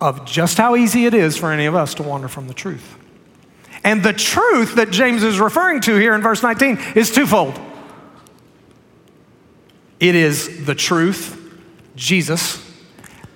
of 0.00 0.24
just 0.24 0.56
how 0.56 0.76
easy 0.76 1.06
it 1.06 1.14
is 1.14 1.36
for 1.36 1.50
any 1.50 1.66
of 1.66 1.74
us 1.74 1.94
to 1.94 2.02
wander 2.02 2.28
from 2.28 2.46
the 2.46 2.54
truth. 2.54 2.96
And 3.82 4.02
the 4.02 4.12
truth 4.12 4.76
that 4.76 4.90
James 4.90 5.22
is 5.22 5.38
referring 5.40 5.80
to 5.82 5.96
here 5.96 6.14
in 6.14 6.22
verse 6.22 6.42
19 6.42 6.78
is 6.94 7.10
twofold 7.10 7.58
it 10.00 10.14
is 10.14 10.66
the 10.66 10.74
truth, 10.74 11.40
Jesus, 11.96 12.63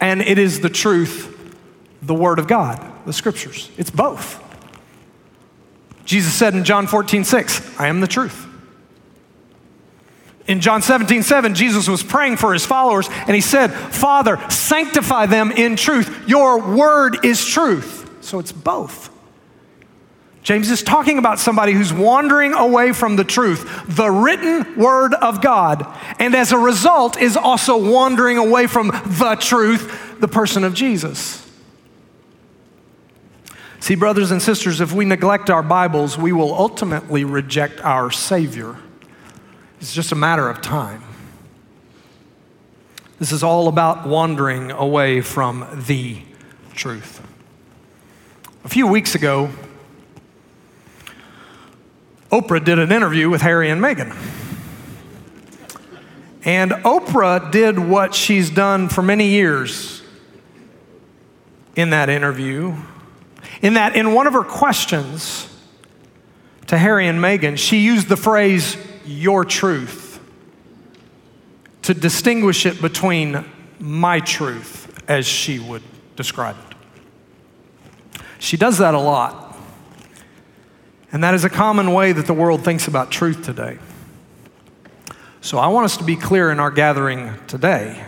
and 0.01 0.23
it 0.23 0.39
is 0.39 0.61
the 0.61 0.71
truth, 0.71 1.35
the 2.03 2.15
Word 2.15 2.39
of 2.39 2.47
God, 2.47 2.81
the 3.07 3.13
Scriptures. 3.13 3.71
It's 3.77 3.91
both. 3.91 4.45
Jesus 6.05 6.33
said 6.33 6.55
in 6.55 6.65
John 6.65 6.87
14, 6.87 7.25
6, 7.25 7.79
I 7.79 7.89
am 7.89 8.01
the 8.01 8.07
truth 8.07 8.49
in 10.49 10.63
John 10.63 10.81
17, 10.81 11.23
7, 11.23 11.55
Jesus 11.55 11.87
was 11.87 12.03
praying 12.03 12.39
for 12.39 12.55
his 12.55 12.65
followers 12.65 13.09
and 13.11 13.35
he 13.35 13.41
said, 13.43 13.69
Father, 13.69 14.39
sanctify 14.51 15.27
them 15.27 15.53
in 15.53 15.77
truth. 15.77 16.27
Your 16.27 16.75
word 16.75 17.25
is 17.25 17.45
truth. 17.45 18.11
So 18.23 18.39
it's 18.39 18.51
both. 18.51 19.11
James 20.49 20.71
is 20.71 20.83
talking 20.83 21.19
about 21.19 21.39
somebody 21.39 21.75
who's 21.75 21.93
wandering 21.93 22.55
away 22.55 22.95
from 22.95 23.17
the 23.17 23.23
truth, 23.23 23.85
the 23.87 24.11
written 24.11 24.77
word 24.77 25.13
of 25.13 25.43
God, 25.43 25.87
and 26.19 26.35
as 26.35 26.53
a 26.53 26.57
result 26.57 27.21
is 27.21 27.37
also 27.37 27.77
wandering 27.77 28.39
away 28.39 28.67
from 28.67 28.87
the 28.89 29.37
truth, 29.39 30.17
the 30.21 30.27
person 30.27 30.65
of 30.65 30.73
Jesus. 30.73 31.47
See, 33.81 33.95
brothers 33.95 34.31
and 34.31 34.41
sisters, 34.41 34.81
if 34.81 34.91
we 34.91 35.05
neglect 35.05 35.51
our 35.51 35.63
Bibles, 35.63 36.17
we 36.17 36.33
will 36.33 36.55
ultimately 36.55 37.25
reject 37.25 37.83
our 37.83 38.11
Savior. 38.11 38.75
It's 39.83 39.93
just 39.93 40.13
a 40.13 40.17
matter 40.17 40.49
of 40.49 40.63
time. 40.63 41.03
This 43.19 43.33
is 43.33 43.43
all 43.43 43.69
about 43.69 44.09
wandering 44.09 44.71
away 44.71 45.21
from 45.21 45.67
the 45.87 46.23
truth. 46.73 47.21
A 48.65 48.71
few 48.71 48.87
weeks 48.87 49.15
ago, 49.15 49.51
Oprah 52.31 52.63
did 52.63 52.79
an 52.79 52.93
interview 52.93 53.31
with 53.31 53.41
Harry 53.41 53.71
and 53.71 53.81
Meghan. 53.81 54.17
And 56.45 56.71
Oprah 56.71 57.51
did 57.51 57.79
what 57.79 58.15
she's 58.15 58.51
done 58.51 58.89
for 58.89 59.03
many 59.03 59.29
years 59.29 60.03
in 61.75 61.91
that 61.91 62.09
interview, 62.09 62.75
in 63.63 63.75
that 63.75 63.95
in 63.95 64.13
one 64.13 64.27
of 64.27 64.33
her 64.33 64.43
questions 64.43 65.49
to 66.67 66.77
Harry 66.77 67.09
and 67.09 67.19
Meghan, 67.19 67.57
she 67.57 67.79
used 67.79 68.09
the 68.09 68.17
phrase, 68.17 68.77
your 69.07 69.45
truth, 69.45 70.21
to 71.83 71.95
distinguish 71.95 72.67
it 72.67 72.83
between 72.83 73.45
my 73.79 74.21
truth, 74.21 74.93
as 75.09 75.25
she 75.25 75.59
would 75.59 75.83
describe 76.17 76.57
it. 76.59 78.21
She 78.39 78.57
does 78.57 78.79
that 78.79 78.95
a 78.95 78.99
lot. 78.99 79.48
And 81.11 81.25
that 81.25 81.35
is 81.35 81.45
a 81.45 81.51
common 81.51 81.93
way 81.93 82.13
that 82.13 82.27
the 82.27 82.35
world 82.35 82.65
thinks 82.65 82.87
about 82.87 83.11
truth 83.11 83.45
today. 83.45 83.79
So 85.41 85.59
I 85.59 85.69
want 85.69 85.87
us 85.87 85.97
to 85.99 86.05
be 86.05 86.17
clear 86.17 86.51
in 86.51 86.61
our 86.61 86.71
gathering 86.71 87.35
today 87.47 88.05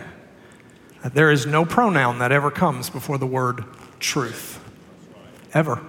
that 1.01 1.13
there 1.15 1.31
is 1.31 1.45
no 1.45 1.65
pronoun 1.65 2.19
that 2.19 2.31
ever 2.31 2.51
comes 2.51 2.89
before 2.89 3.17
the 3.17 3.25
word 3.25 3.63
truth. 3.99 4.59
Ever. 5.53 5.81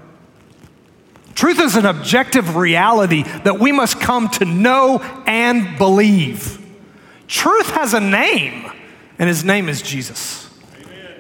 Truth 1.35 1.61
is 1.61 1.77
an 1.77 1.87
objective 1.87 2.57
reality 2.57 3.23
that 3.23 3.59
we 3.59 3.73
must 3.73 4.01
come 4.01 4.29
to 4.31 4.45
know 4.45 5.01
and 5.27 5.77
believe. 5.79 6.59
Truth 7.27 7.71
has 7.71 7.95
a 7.95 8.01
name, 8.01 8.71
and 9.19 9.29
his 9.29 9.45
name 9.45 9.69
is 9.69 9.83
Jesus. 9.83 10.49
Amen. 10.81 11.15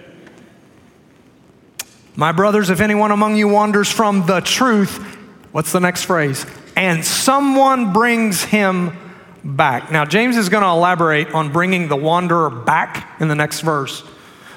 My 2.14 2.32
brothers, 2.32 2.70
if 2.70 2.80
anyone 2.80 3.10
among 3.10 3.36
you 3.36 3.48
wanders 3.48 3.90
from 3.90 4.26
the 4.26 4.40
truth, 4.40 5.18
what's 5.52 5.72
the 5.72 5.80
next 5.80 6.04
phrase? 6.04 6.44
And 6.74 7.04
someone 7.04 7.92
brings 7.92 8.42
him 8.42 8.96
back. 9.44 9.90
Now, 9.90 10.04
James 10.04 10.36
is 10.36 10.48
going 10.48 10.62
to 10.62 10.68
elaborate 10.68 11.32
on 11.32 11.52
bringing 11.52 11.88
the 11.88 11.96
wanderer 11.96 12.50
back 12.50 13.20
in 13.20 13.28
the 13.28 13.34
next 13.34 13.60
verse. 13.60 14.02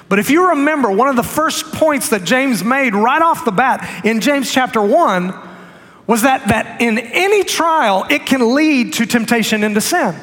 But 0.08 0.18
if 0.18 0.30
you 0.30 0.50
remember, 0.50 0.90
one 0.90 1.08
of 1.08 1.16
the 1.16 1.22
first 1.22 1.72
points 1.72 2.10
that 2.10 2.24
James 2.24 2.62
made 2.62 2.94
right 2.94 3.20
off 3.20 3.44
the 3.44 3.50
bat 3.50 4.04
in 4.04 4.20
James 4.20 4.52
chapter 4.52 4.80
1 4.80 5.34
was 6.06 6.22
that, 6.22 6.46
that 6.48 6.80
in 6.80 6.98
any 6.98 7.42
trial, 7.42 8.06
it 8.08 8.26
can 8.26 8.54
lead 8.54 8.94
to 8.94 9.06
temptation 9.06 9.64
into 9.64 9.80
sin. 9.80 10.14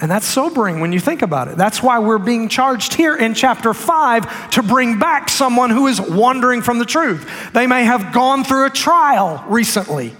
And 0.00 0.10
that's 0.10 0.26
sobering 0.26 0.80
when 0.80 0.92
you 0.92 1.00
think 1.00 1.22
about 1.22 1.48
it. 1.48 1.56
That's 1.56 1.82
why 1.82 1.98
we're 2.00 2.18
being 2.18 2.48
charged 2.48 2.94
here 2.94 3.16
in 3.16 3.32
chapter 3.32 3.72
5 3.72 4.50
to 4.50 4.62
bring 4.62 4.98
back 4.98 5.30
someone 5.30 5.70
who 5.70 5.86
is 5.86 6.00
wandering 6.00 6.60
from 6.60 6.78
the 6.78 6.84
truth. 6.84 7.50
They 7.54 7.66
may 7.66 7.84
have 7.84 8.12
gone 8.12 8.44
through 8.44 8.66
a 8.66 8.70
trial 8.70 9.42
recently, 9.48 10.14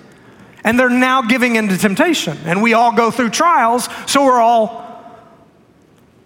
and 0.65 0.79
they're 0.79 0.89
now 0.89 1.23
giving 1.23 1.57
into 1.57 1.77
temptation. 1.77 2.39
And 2.47 2.63
we 2.63 2.73
all 2.73 2.93
go 2.93 3.11
through 3.11 3.31
trials, 3.31 3.89
so 4.07 4.25
we're 4.25 4.41
all 4.41 4.87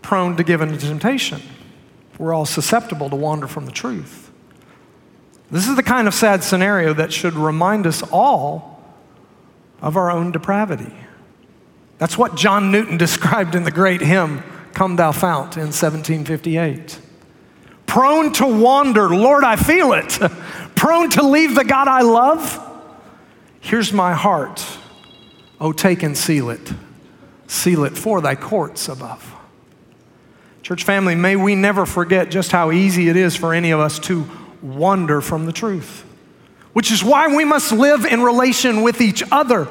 prone 0.02 0.36
to 0.36 0.44
give 0.44 0.60
into 0.60 0.78
temptation. 0.78 1.42
we're 2.18 2.34
all 2.34 2.46
susceptible 2.46 3.10
to 3.10 3.16
wander 3.16 3.48
from 3.48 3.66
the 3.66 3.72
truth. 3.72 4.30
This 5.50 5.66
is 5.66 5.74
the 5.74 5.82
kind 5.82 6.06
of 6.06 6.14
sad 6.14 6.44
scenario 6.44 6.92
that 6.94 7.12
should 7.12 7.34
remind 7.34 7.86
us 7.86 8.02
all 8.12 8.84
of 9.82 9.96
our 9.96 10.10
own 10.10 10.30
depravity. 10.30 10.94
That's 12.00 12.16
what 12.16 12.34
John 12.34 12.72
Newton 12.72 12.96
described 12.96 13.54
in 13.54 13.62
the 13.62 13.70
great 13.70 14.00
hymn, 14.00 14.42
Come 14.72 14.96
Thou 14.96 15.12
Fount, 15.12 15.56
in 15.56 15.68
1758. 15.68 16.98
Prone 17.86 18.32
to 18.34 18.46
wander, 18.46 19.08
Lord, 19.08 19.44
I 19.44 19.56
feel 19.56 19.92
it. 19.92 20.18
Prone 20.74 21.10
to 21.10 21.22
leave 21.22 21.54
the 21.54 21.64
God 21.64 21.88
I 21.88 22.00
love. 22.00 22.66
Here's 23.60 23.92
my 23.92 24.14
heart. 24.14 24.66
Oh, 25.60 25.72
take 25.72 26.02
and 26.02 26.16
seal 26.16 26.48
it. 26.48 26.72
Seal 27.46 27.84
it 27.84 27.98
for 27.98 28.22
thy 28.22 28.34
courts 28.34 28.88
above. 28.88 29.34
Church 30.62 30.84
family, 30.84 31.14
may 31.14 31.36
we 31.36 31.54
never 31.54 31.84
forget 31.84 32.30
just 32.30 32.52
how 32.52 32.70
easy 32.70 33.08
it 33.08 33.16
is 33.16 33.36
for 33.36 33.52
any 33.52 33.72
of 33.72 33.80
us 33.80 33.98
to 33.98 34.26
wander 34.62 35.20
from 35.20 35.44
the 35.44 35.52
truth, 35.52 36.04
which 36.72 36.90
is 36.90 37.04
why 37.04 37.34
we 37.34 37.44
must 37.44 37.72
live 37.72 38.06
in 38.06 38.22
relation 38.22 38.82
with 38.82 39.02
each 39.02 39.22
other 39.30 39.68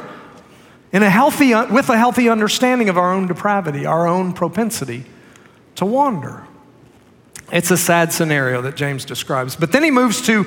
in 0.92 1.04
a 1.04 1.10
healthy, 1.10 1.54
with 1.54 1.90
a 1.90 1.98
healthy 1.98 2.30
understanding 2.30 2.90
of 2.90 2.98
our 2.98 3.14
own 3.14 3.28
depravity, 3.28 3.86
our 3.86 4.08
own 4.08 4.34
propensity 4.34 5.06
to 5.76 5.86
wander. 5.86 6.46
It's 7.52 7.72
a 7.72 7.78
sad 7.78 8.14
scenario 8.14 8.62
that 8.64 8.76
James 8.76 9.06
describes. 9.06 9.56
But 9.56 9.72
then 9.72 9.84
he 9.84 9.92
moves 9.92 10.22
to 10.24 10.46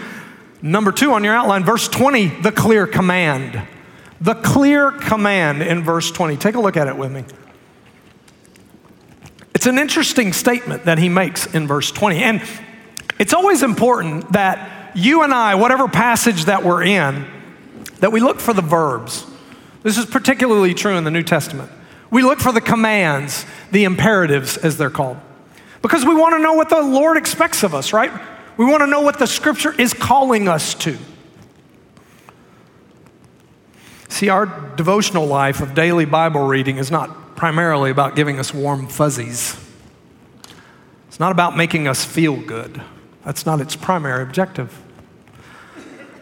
number 0.61 0.93
two 0.93 1.13
on 1.13 1.25
your 1.25 1.35
outline, 1.35 1.65
verse 1.65 1.89
20, 1.89 2.27
the 2.43 2.53
clear 2.53 2.87
command. 2.87 3.67
The 4.21 4.35
clear 4.35 4.93
command 4.93 5.63
in 5.63 5.83
verse 5.83 6.11
20. 6.11 6.37
Take 6.37 6.55
a 6.55 6.61
look 6.61 6.77
at 6.77 6.87
it 6.87 6.97
with 6.97 7.11
me. 7.11 7.25
It's 9.55 9.67
an 9.67 9.79
interesting 9.79 10.33
statement 10.33 10.85
that 10.85 10.99
he 10.99 11.09
makes 11.09 11.53
in 11.53 11.67
verse 11.67 11.91
20. 11.91 12.23
And 12.23 12.43
it's 13.19 13.35
always 13.35 13.63
important 13.63 14.33
that 14.33 14.97
you 14.97 15.23
and 15.23 15.33
I, 15.33 15.55
whatever 15.55 15.89
passage 15.89 16.47
that 16.47 16.65
we're 16.65 16.83
in, 16.83 17.27
that 18.01 18.13
we 18.13 18.21
look 18.21 18.41
for 18.41 18.53
the 18.53 18.63
verbs. 18.63 19.27
This 19.83 19.99
is 19.99 20.07
particularly 20.07 20.75
true 20.75 20.97
in 20.97 21.05
the 21.05 21.11
New 21.11 21.23
Testament. 21.23 21.71
We 22.11 22.23
look 22.23 22.41
for 22.41 22.53
the 22.53 22.61
commands, 22.61 23.47
the 23.71 23.85
imperatives, 23.85 24.57
as 24.57 24.77
they're 24.77 24.91
called. 24.91 25.17
Because 25.81 26.05
we 26.05 26.15
want 26.15 26.35
to 26.35 26.39
know 26.39 26.53
what 26.53 26.69
the 26.69 26.81
Lord 26.81 27.17
expects 27.17 27.63
of 27.63 27.75
us, 27.75 27.93
right? 27.93 28.13
We 28.57 28.65
want 28.65 28.83
to 28.83 28.87
know 28.87 29.01
what 29.01 29.19
the 29.19 29.27
scripture 29.27 29.73
is 29.73 29.93
calling 29.93 30.47
us 30.47 30.75
to. 30.75 30.97
See, 34.09 34.29
our 34.29 34.47
devotional 34.77 35.27
life 35.27 35.61
of 35.61 35.75
daily 35.75 36.05
Bible 36.05 36.47
reading 36.47 36.77
is 36.77 36.91
not 36.91 37.35
primarily 37.35 37.91
about 37.91 38.15
giving 38.15 38.39
us 38.39 38.53
warm 38.53 38.87
fuzzies. 38.87 39.57
It's 41.09 41.19
not 41.19 41.33
about 41.33 41.57
making 41.57 41.89
us 41.89 42.05
feel 42.05 42.37
good. 42.37 42.83
That's 43.25 43.47
not 43.47 43.61
its 43.61 43.75
primary 43.75 44.23
objective. 44.23 44.81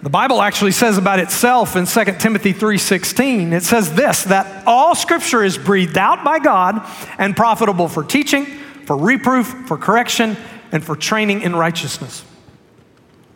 The 0.02 0.10
Bible 0.10 0.40
actually 0.40 0.72
says 0.72 0.96
about 0.96 1.18
itself 1.18 1.76
in 1.76 1.84
2 1.84 2.20
Timothy 2.20 2.54
3:16, 2.54 3.52
it 3.52 3.64
says 3.64 3.94
this 3.94 4.24
that 4.24 4.66
all 4.66 4.94
scripture 4.94 5.44
is 5.44 5.58
breathed 5.58 5.98
out 5.98 6.24
by 6.24 6.38
God 6.38 6.82
and 7.18 7.36
profitable 7.36 7.86
for 7.86 8.02
teaching, 8.02 8.46
for 8.86 8.96
reproof, 8.96 9.54
for 9.66 9.76
correction, 9.76 10.38
and 10.72 10.82
for 10.82 10.96
training 10.96 11.42
in 11.42 11.54
righteousness. 11.54 12.24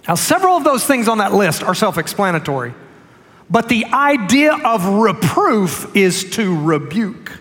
Now, 0.08 0.14
several 0.14 0.56
of 0.56 0.64
those 0.64 0.86
things 0.86 1.06
on 1.06 1.18
that 1.18 1.34
list 1.34 1.62
are 1.62 1.74
self 1.74 1.98
explanatory, 1.98 2.72
but 3.50 3.68
the 3.68 3.84
idea 3.86 4.54
of 4.54 4.86
reproof 4.86 5.94
is 5.94 6.30
to 6.30 6.58
rebuke. 6.62 7.32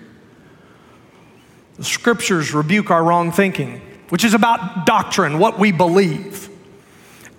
The 1.77 1.85
scriptures 1.85 2.53
rebuke 2.53 2.91
our 2.91 3.03
wrong 3.03 3.31
thinking, 3.31 3.81
which 4.09 4.25
is 4.25 4.33
about 4.33 4.85
doctrine, 4.85 5.39
what 5.39 5.59
we 5.59 5.71
believe. 5.71 6.49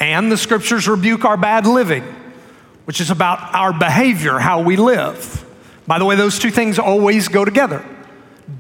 And 0.01 0.31
the 0.31 0.37
scriptures 0.37 0.89
rebuke 0.89 1.25
our 1.25 1.37
bad 1.37 1.67
living, 1.67 2.03
which 2.85 3.01
is 3.01 3.11
about 3.11 3.55
our 3.55 3.73
behavior, 3.73 4.39
how 4.39 4.61
we 4.63 4.77
live. 4.77 5.45
By 5.87 5.99
the 5.99 6.05
way, 6.05 6.17
those 6.17 6.39
two 6.39 6.51
things 6.51 6.79
always 6.79 7.29
go 7.29 7.45
together 7.45 7.85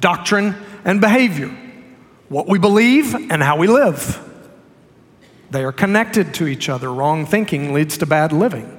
doctrine 0.01 0.55
and 0.85 0.99
behavior 1.01 1.55
what 2.29 2.49
we 2.49 2.59
believe 2.59 3.15
and 3.15 3.43
how 3.43 3.57
we 3.57 3.67
live. 3.67 4.21
They 5.51 5.63
are 5.63 5.73
connected 5.73 6.35
to 6.35 6.49
each 6.49 6.69
other. 6.69 6.93
Wrong 6.93 7.27
thinking 7.27 7.73
leads 7.73 7.99
to 7.99 8.07
bad 8.07 8.33
living. 8.33 8.71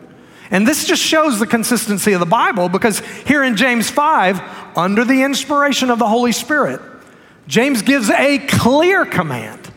And 0.52 0.68
this 0.68 0.86
just 0.86 1.02
shows 1.02 1.40
the 1.40 1.48
consistency 1.48 2.14
of 2.14 2.20
the 2.20 2.26
Bible 2.26 2.70
because 2.70 3.00
here 3.26 3.44
in 3.44 3.56
James 3.56 3.90
5, 3.90 4.78
under 4.78 5.06
the 5.06 5.24
inspiration 5.24 5.90
of 5.90 6.00
the 6.00 6.08
Holy 6.08 6.32
Spirit, 6.32 6.82
James 7.48 7.82
gives 7.82 8.10
a 8.10 8.40
clear 8.40 9.06
command 9.06 9.72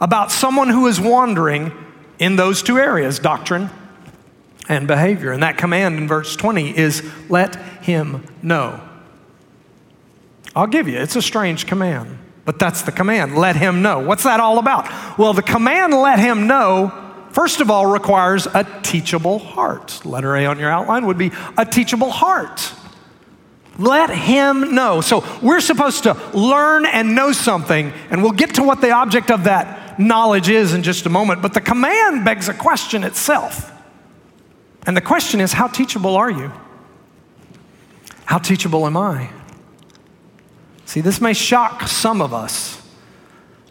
about 0.00 0.32
someone 0.32 0.68
who 0.68 0.86
is 0.86 1.00
wandering 1.00 1.72
in 2.18 2.36
those 2.36 2.62
two 2.62 2.78
areas 2.78 3.18
doctrine 3.18 3.70
and 4.68 4.86
behavior. 4.86 5.32
And 5.32 5.42
that 5.42 5.58
command 5.58 5.98
in 5.98 6.08
verse 6.08 6.36
20 6.36 6.76
is 6.76 7.02
let 7.28 7.56
him 7.82 8.26
know. 8.42 8.80
I'll 10.54 10.66
give 10.66 10.88
you, 10.88 10.98
it's 10.98 11.16
a 11.16 11.22
strange 11.22 11.66
command. 11.66 12.18
But 12.44 12.58
that's 12.58 12.82
the 12.82 12.92
command 12.92 13.36
let 13.36 13.56
him 13.56 13.82
know. 13.82 14.00
What's 14.00 14.22
that 14.22 14.40
all 14.40 14.58
about? 14.58 15.18
Well, 15.18 15.34
the 15.34 15.42
command 15.42 15.92
let 15.92 16.18
him 16.18 16.46
know, 16.46 16.92
first 17.30 17.60
of 17.60 17.70
all, 17.70 17.84
requires 17.84 18.46
a 18.46 18.66
teachable 18.82 19.38
heart. 19.38 20.04
Letter 20.06 20.34
A 20.34 20.46
on 20.46 20.58
your 20.58 20.70
outline 20.70 21.06
would 21.06 21.18
be 21.18 21.30
a 21.58 21.66
teachable 21.66 22.10
heart. 22.10 22.72
Let 23.78 24.10
him 24.10 24.74
know. 24.74 25.02
So 25.02 25.24
we're 25.42 25.60
supposed 25.60 26.04
to 26.04 26.14
learn 26.32 26.86
and 26.86 27.14
know 27.14 27.32
something, 27.32 27.92
and 28.10 28.22
we'll 28.22 28.32
get 28.32 28.54
to 28.54 28.62
what 28.62 28.80
the 28.80 28.92
object 28.92 29.30
of 29.30 29.44
that 29.44 29.87
knowledge 29.98 30.48
is 30.48 30.74
in 30.74 30.82
just 30.82 31.06
a 31.06 31.10
moment. 31.10 31.42
But 31.42 31.54
the 31.54 31.60
command 31.60 32.24
begs 32.24 32.48
a 32.48 32.54
question 32.54 33.04
itself. 33.04 33.72
And 34.86 34.96
the 34.96 35.00
question 35.00 35.40
is 35.40 35.52
how 35.52 35.66
teachable 35.66 36.16
are 36.16 36.30
you? 36.30 36.52
How 38.24 38.38
teachable 38.38 38.86
am 38.86 38.96
I? 38.96 39.30
See, 40.84 41.00
this 41.00 41.20
may 41.20 41.34
shock 41.34 41.82
some 41.82 42.22
of 42.22 42.32
us, 42.32 42.80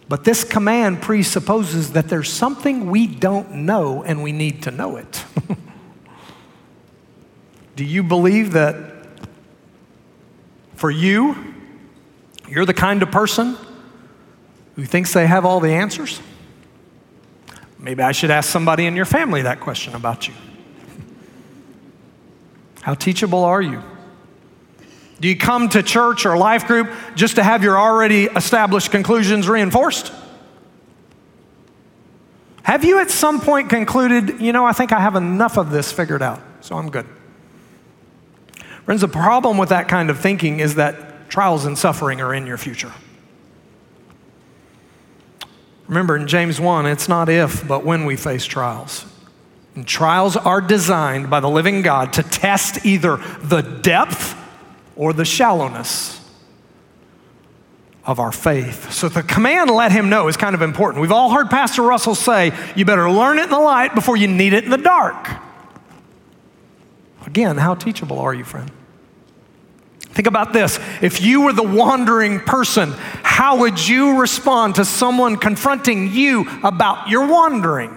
but 0.08 0.24
this 0.24 0.44
command 0.44 1.02
presupposes 1.02 1.94
that 1.94 2.10
there's 2.10 2.32
something 2.32 2.92
we 2.92 3.08
don't 3.08 3.52
know 3.52 4.04
and 4.04 4.22
we 4.22 4.32
need 4.32 4.64
to 4.64 4.72
know 4.72 4.98
it. 4.98 5.24
Do 7.76 7.84
you 7.84 8.04
believe 8.04 8.54
that 8.54 8.76
for 10.76 10.92
you, 10.92 11.36
you're 12.48 12.66
the 12.66 12.74
kind 12.74 13.02
of 13.02 13.12
person 13.12 13.58
who 14.78 14.86
thinks 14.86 15.12
they 15.12 15.26
have 15.26 15.44
all 15.44 15.60
the 15.60 15.74
answers? 15.74 16.22
Maybe 17.80 18.04
I 18.04 18.12
should 18.12 18.30
ask 18.30 18.50
somebody 18.50 18.86
in 18.86 18.96
your 18.96 19.06
family 19.06 19.42
that 19.42 19.60
question 19.60 19.96
about 19.96 20.28
you. 20.28 20.36
How 22.82 22.94
teachable 22.94 23.44
are 23.44 23.62
you? 23.62 23.82
Do 25.20 25.28
you 25.28 25.36
come 25.36 25.68
to 25.70 25.82
church 25.82 26.28
or 26.28 26.38
life 26.38 26.68
group 26.68 26.92
just 27.16 27.36
to 27.36 27.44
have 27.44 27.64
your 27.64 27.78
already 27.78 28.26
established 28.26 28.92
conclusions 28.92 29.50
reinforced? 29.50 30.14
Have 32.62 32.86
you 32.86 33.00
at 33.00 33.10
some 33.10 33.42
point 33.42 33.70
concluded, 33.70 34.40
you 34.40 34.54
know, 34.54 34.64
I 34.64 34.74
think 34.74 34.92
I 34.92 35.00
have 35.00 35.16
enough 35.16 35.58
of 35.58 35.72
this 35.72 35.92
figured 35.92 36.22
out, 36.22 36.40
so 36.62 36.78
I'm 36.78 36.92
good? 36.92 37.08
Friends, 38.86 39.02
the 39.02 39.08
problem 39.08 39.58
with 39.58 39.70
that 39.70 39.88
kind 39.88 40.12
of 40.12 40.20
thinking 40.20 40.60
is 40.60 40.76
that 40.76 41.30
trials 41.30 41.66
and 41.66 41.76
suffering 41.76 42.22
are 42.22 42.32
in 42.32 42.46
your 42.46 42.58
future. 42.58 42.94
Remember 45.88 46.18
in 46.18 46.28
James 46.28 46.60
1, 46.60 46.86
it's 46.86 47.08
not 47.08 47.30
if, 47.30 47.68
but 47.68 47.86
when 47.86 48.06
we 48.06 48.16
face 48.16 48.46
trials. 48.46 49.06
And 49.76 49.88
trials 49.88 50.36
are 50.36 50.60
designed 50.60 51.30
by 51.30 51.40
the 51.40 51.50
living 51.50 51.82
God 51.82 52.14
to 52.14 52.24
test 52.24 52.86
either 52.86 53.18
the 53.42 53.62
depth 53.62 54.36
or 54.96 55.14
the 55.14 55.24
shallowness 55.24 56.20
of 58.04 58.20
our 58.20 58.32
faith. 58.32 58.92
So 58.92 59.10
the 59.10 59.22
command, 59.22 59.70
let 59.70 59.92
him 59.92 60.10
know, 60.10 60.28
is 60.28 60.38
kind 60.38 60.56
of 60.56 60.62
important. 60.62 61.02
We've 61.02 61.12
all 61.12 61.30
heard 61.30 61.50
Pastor 61.50 61.84
Russell 61.84 62.16
say, 62.16 62.54
you 62.76 62.86
better 62.86 63.12
learn 63.12 63.38
it 63.38 63.44
in 63.44 63.50
the 63.50 63.60
light 63.60 63.94
before 63.94 64.18
you 64.18 64.28
need 64.28 64.54
it 64.54 64.64
in 64.64 64.70
the 64.70 64.78
dark. 64.78 65.30
Again, 67.26 67.58
how 67.58 67.76
teachable 67.76 68.20
are 68.20 68.34
you, 68.34 68.46
friend? 68.46 68.72
Think 70.00 70.28
about 70.28 70.54
this. 70.54 70.80
If 71.02 71.22
you 71.22 71.42
were 71.42 71.54
the 71.54 71.62
wandering 71.62 72.40
person, 72.40 72.94
how 73.38 73.60
would 73.60 73.88
you 73.88 74.20
respond 74.20 74.74
to 74.74 74.84
someone 74.84 75.38
confronting 75.38 76.12
you 76.12 76.50
about 76.64 77.08
your 77.08 77.28
wandering? 77.28 77.96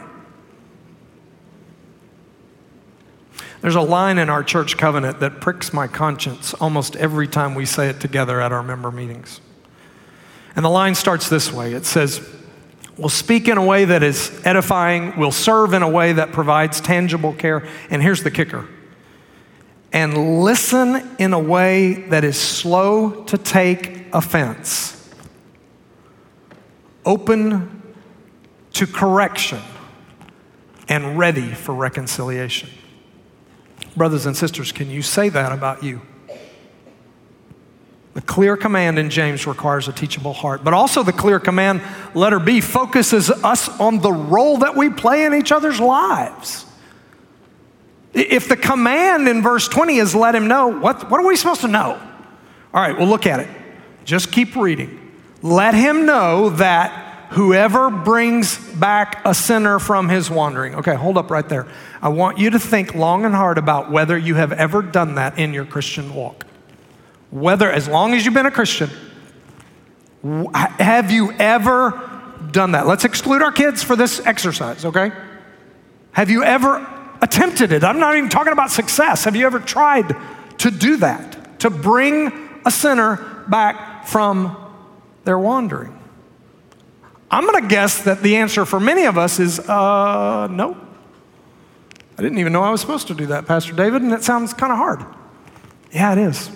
There's 3.63 3.75
a 3.75 3.81
line 3.81 4.19
in 4.19 4.29
our 4.29 4.45
church 4.45 4.77
covenant 4.77 5.21
that 5.21 5.41
pricks 5.41 5.73
my 5.73 5.87
conscience 5.87 6.53
almost 6.53 6.95
every 6.95 7.27
time 7.27 7.55
we 7.55 7.65
say 7.65 7.89
it 7.89 8.01
together 8.01 8.39
at 8.39 8.53
our 8.53 8.63
member 8.63 8.91
meetings. 8.91 9.41
And 10.55 10.63
the 10.63 10.69
line 10.69 10.95
starts 10.95 11.31
this 11.31 11.51
way 11.51 11.73
it 11.73 11.87
says, 11.87 12.21
We'll 12.99 13.09
speak 13.09 13.49
in 13.49 13.57
a 13.57 13.65
way 13.65 13.87
that 13.87 14.03
is 14.03 14.39
edifying, 14.45 15.19
we'll 15.19 15.33
serve 15.33 15.73
in 15.73 15.81
a 15.81 15.89
way 15.89 16.13
that 16.13 16.33
provides 16.33 16.83
tangible 16.83 17.33
care. 17.33 17.67
And 17.89 18.03
here's 18.03 18.23
the 18.23 18.31
kicker 18.31 18.69
and 19.91 20.43
listen 20.43 21.17
in 21.19 21.33
a 21.33 21.41
way 21.41 21.95
that 22.11 22.25
is 22.25 22.39
slow 22.39 23.25
to 23.25 23.39
take 23.39 24.05
offense. 24.13 25.00
Open 27.05 27.95
to 28.75 28.87
correction 28.87 29.61
and 30.89 31.19
ready 31.19 31.53
for 31.53 31.75
reconciliation. 31.75 32.69
Brothers 33.97 34.27
and 34.27 34.37
sisters, 34.37 34.73
can 34.73 34.91
you 34.91 35.03
say 35.03 35.29
that 35.29 35.53
about 35.53 35.83
you? 35.83 36.03
The 38.15 38.21
clear 38.21 38.57
command 38.57 38.99
in 38.99 39.09
James 39.09 39.47
requires 39.47 39.87
a 39.87 39.93
teachable 39.93 40.33
heart, 40.33 40.65
but 40.65 40.75
also 40.75 41.03
the 41.03 41.13
clear 41.13 41.39
command, 41.39 41.81
letter 42.15 42.41
B, 42.41 42.61
focuses 42.61 43.31
us 43.31 43.69
on 43.81 44.01
the 44.01 44.13
role 44.13 44.59
that 44.59 44.77
we 44.77 44.91
play 44.91 45.25
in 45.25 45.35
each 45.35 45.53
other's 45.53 45.81
lives. 45.81 46.67
If 48.13 48.49
the 48.49 48.57
command 48.57 49.29
in 49.29 49.43
verse 49.43 49.69
20 49.69 49.99
is 49.99 50.15
let 50.15 50.35
him 50.35 50.49
know, 50.49 50.67
what, 50.67 51.09
what 51.09 51.21
are 51.21 51.27
we 51.27 51.37
supposed 51.37 51.61
to 51.61 51.69
know? 51.69 52.01
All 52.75 52.81
right, 52.81 52.99
we'll 52.99 53.09
look 53.09 53.27
at 53.27 53.41
it. 53.41 53.49
Just 54.05 54.33
keep 54.33 54.57
reading. 54.57 55.00
Let 55.43 55.75
him 55.75 56.07
know 56.07 56.51
that 56.51 57.29
whoever 57.31 57.91
brings 57.91 58.59
back 58.75 59.23
a 59.25 59.35
sinner 59.35 59.79
from 59.79 60.09
his 60.09 60.29
wandering. 60.29 60.75
Okay, 60.77 60.95
hold 60.95 61.17
up 61.17 61.31
right 61.31 61.49
there. 61.49 61.67
I 62.03 62.09
want 62.09 62.39
you 62.39 62.51
to 62.51 62.59
think 62.59 62.95
long 62.95 63.25
and 63.25 63.35
hard 63.35 63.57
about 63.57 63.91
whether 63.91 64.19
you 64.19 64.35
have 64.35 64.53
ever 64.53 64.83
done 64.83 65.15
that 65.15 65.39
in 65.39 65.55
your 65.55 65.65
Christian 65.65 66.15
walk. 66.15 66.45
Whether, 67.31 67.71
as 67.71 67.89
long 67.89 68.15
as 68.15 68.25
you've 68.25 68.35
been 68.35 68.47
a 68.47 68.51
Christian, 68.51 68.91
have 70.53 71.11
you 71.11 71.33
ever 71.33 72.09
done 72.51 72.73
that? 72.73 72.87
Let's 72.87 73.05
exclude 73.05 73.43
our 73.43 73.53
kids 73.53 73.83
for 73.83 73.97
this 73.97 74.25
exercise, 74.27 74.85
okay? 74.85 75.13
Have 76.13 76.31
you 76.31 76.43
ever 76.43 76.87
attempted 77.23 77.71
it? 77.71 77.85
I'm 77.85 78.01
not 78.01 78.17
even 78.17 78.29
talking 78.29 78.53
about 78.53 78.71
success. 78.71 79.25
Have 79.25 79.37
you 79.37 79.47
ever 79.47 79.61
tried 79.61 80.17
to 80.59 80.71
do 80.71 80.97
that? 80.97 81.61
To 81.61 81.71
bring 81.71 82.33
a 82.67 82.71
sinner 82.71 83.45
back 83.49 84.07
from 84.07 84.57
their 85.31 85.39
wandering? 85.39 85.97
I'm 87.31 87.47
going 87.47 87.63
to 87.63 87.69
guess 87.69 88.03
that 88.03 88.21
the 88.21 88.35
answer 88.39 88.67
for 88.67 88.81
many 88.81 89.05
of 89.05 89.17
us 89.17 89.39
is 89.39 89.61
uh, 89.61 90.49
no. 90.51 90.77
I 92.19 92.23
didn't 92.23 92.39
even 92.39 92.53
know 92.53 92.65
I 92.65 92.71
was 92.71 92.81
supposed 92.81 93.07
to 93.07 93.15
do 93.15 93.27
that, 93.27 93.47
Pastor 93.47 93.73
David, 93.73 94.03
and 94.03 94.13
it 94.13 94.25
sounds 94.25 94.53
kind 94.53 94.73
of 94.73 94.79
hard. 94.79 95.05
Yeah, 95.93 96.13
it 96.13 96.19
is. 96.19 96.51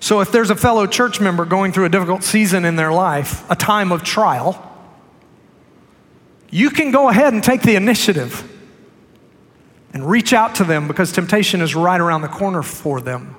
So, 0.00 0.18
if 0.18 0.32
there's 0.32 0.50
a 0.50 0.56
fellow 0.56 0.88
church 0.88 1.20
member 1.20 1.44
going 1.44 1.70
through 1.70 1.84
a 1.84 1.88
difficult 1.88 2.24
season 2.24 2.64
in 2.64 2.74
their 2.74 2.92
life, 2.92 3.48
a 3.48 3.54
time 3.54 3.92
of 3.92 4.02
trial, 4.02 4.68
you 6.50 6.70
can 6.70 6.90
go 6.90 7.08
ahead 7.08 7.32
and 7.34 7.42
take 7.42 7.62
the 7.62 7.76
initiative 7.76 8.48
and 9.92 10.04
reach 10.10 10.32
out 10.32 10.56
to 10.56 10.64
them 10.64 10.88
because 10.88 11.12
temptation 11.12 11.60
is 11.60 11.76
right 11.76 12.00
around 12.00 12.22
the 12.22 12.28
corner 12.28 12.62
for 12.62 13.00
them. 13.00 13.36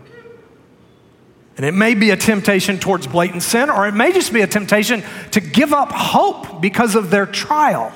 And 1.56 1.66
it 1.66 1.74
may 1.74 1.94
be 1.94 2.10
a 2.10 2.18
temptation 2.18 2.80
towards 2.80 3.06
blatant 3.06 3.44
sin, 3.44 3.70
or 3.70 3.88
it 3.88 3.94
may 3.94 4.12
just 4.12 4.34
be 4.34 4.42
a 4.42 4.48
temptation 4.48 5.04
to 5.32 5.40
give 5.40 5.72
up 5.72 5.92
hope 5.92 6.62
because 6.62 6.96
of 6.96 7.10
their 7.10 7.26
trial. 7.26 7.92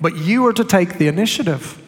But 0.00 0.16
you 0.16 0.46
are 0.46 0.52
to 0.52 0.64
take 0.64 0.98
the 0.98 1.08
initiative. 1.08 1.80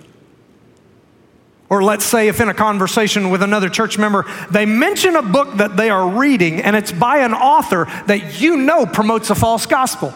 Or 1.68 1.82
let's 1.82 2.04
say, 2.04 2.28
if 2.28 2.40
in 2.40 2.50
a 2.50 2.54
conversation 2.54 3.30
with 3.30 3.42
another 3.42 3.70
church 3.70 3.96
member, 3.96 4.26
they 4.50 4.66
mention 4.66 5.16
a 5.16 5.22
book 5.22 5.56
that 5.56 5.76
they 5.76 5.88
are 5.88 6.06
reading 6.06 6.60
and 6.60 6.76
it's 6.76 6.92
by 6.92 7.20
an 7.20 7.32
author 7.32 7.86
that 8.06 8.42
you 8.42 8.58
know 8.58 8.84
promotes 8.84 9.30
a 9.30 9.34
false 9.34 9.64
gospel. 9.64 10.12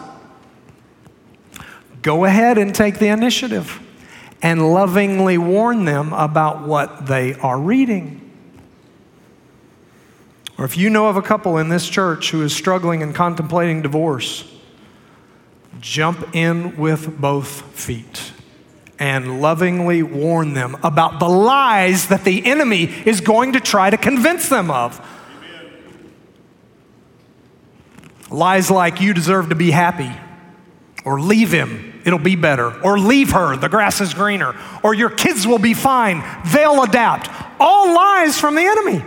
Go 2.03 2.25
ahead 2.25 2.59
and 2.59 2.75
take 2.75 2.99
the 2.99 3.07
initiative 3.07 3.81
and 4.43 4.71
lovingly 4.71 5.39
warn 5.39 5.85
them 5.85 6.13
about 6.13 6.61
what 6.61 7.07
they 7.07 7.33
are 7.33 7.59
reading. 7.59 8.26
Or 10.57 10.65
if 10.65 10.75
you 10.75 10.89
know 10.89 11.07
of 11.07 11.17
a 11.17 11.21
couple 11.21 11.57
in 11.57 11.69
this 11.69 11.87
church 11.87 12.31
who 12.31 12.41
is 12.41 12.55
struggling 12.55 13.03
and 13.03 13.13
contemplating 13.13 13.83
divorce, 13.83 14.51
jump 15.79 16.35
in 16.35 16.75
with 16.77 17.19
both 17.19 17.61
feet 17.73 18.31
and 18.97 19.39
lovingly 19.39 20.01
warn 20.01 20.55
them 20.55 20.75
about 20.83 21.19
the 21.19 21.29
lies 21.29 22.07
that 22.07 22.23
the 22.23 22.43
enemy 22.47 22.85
is 23.05 23.21
going 23.21 23.53
to 23.53 23.59
try 23.59 23.91
to 23.91 23.97
convince 23.97 24.49
them 24.49 24.71
of. 24.71 24.99
Amen. 25.45 25.71
Lies 28.31 28.71
like, 28.71 28.99
you 28.99 29.13
deserve 29.13 29.49
to 29.49 29.55
be 29.55 29.69
happy, 29.69 30.11
or 31.05 31.21
leave 31.21 31.51
him, 31.51 32.01
it'll 32.03 32.17
be 32.17 32.35
better, 32.35 32.81
or 32.81 32.97
leave 32.97 33.29
her, 33.33 33.55
the 33.55 33.69
grass 33.69 34.01
is 34.01 34.15
greener, 34.15 34.55
or 34.81 34.95
your 34.95 35.11
kids 35.11 35.45
will 35.45 35.59
be 35.59 35.75
fine, 35.75 36.23
they'll 36.51 36.81
adapt. 36.81 37.29
All 37.59 37.93
lies 37.93 38.39
from 38.39 38.55
the 38.55 38.63
enemy 38.63 39.03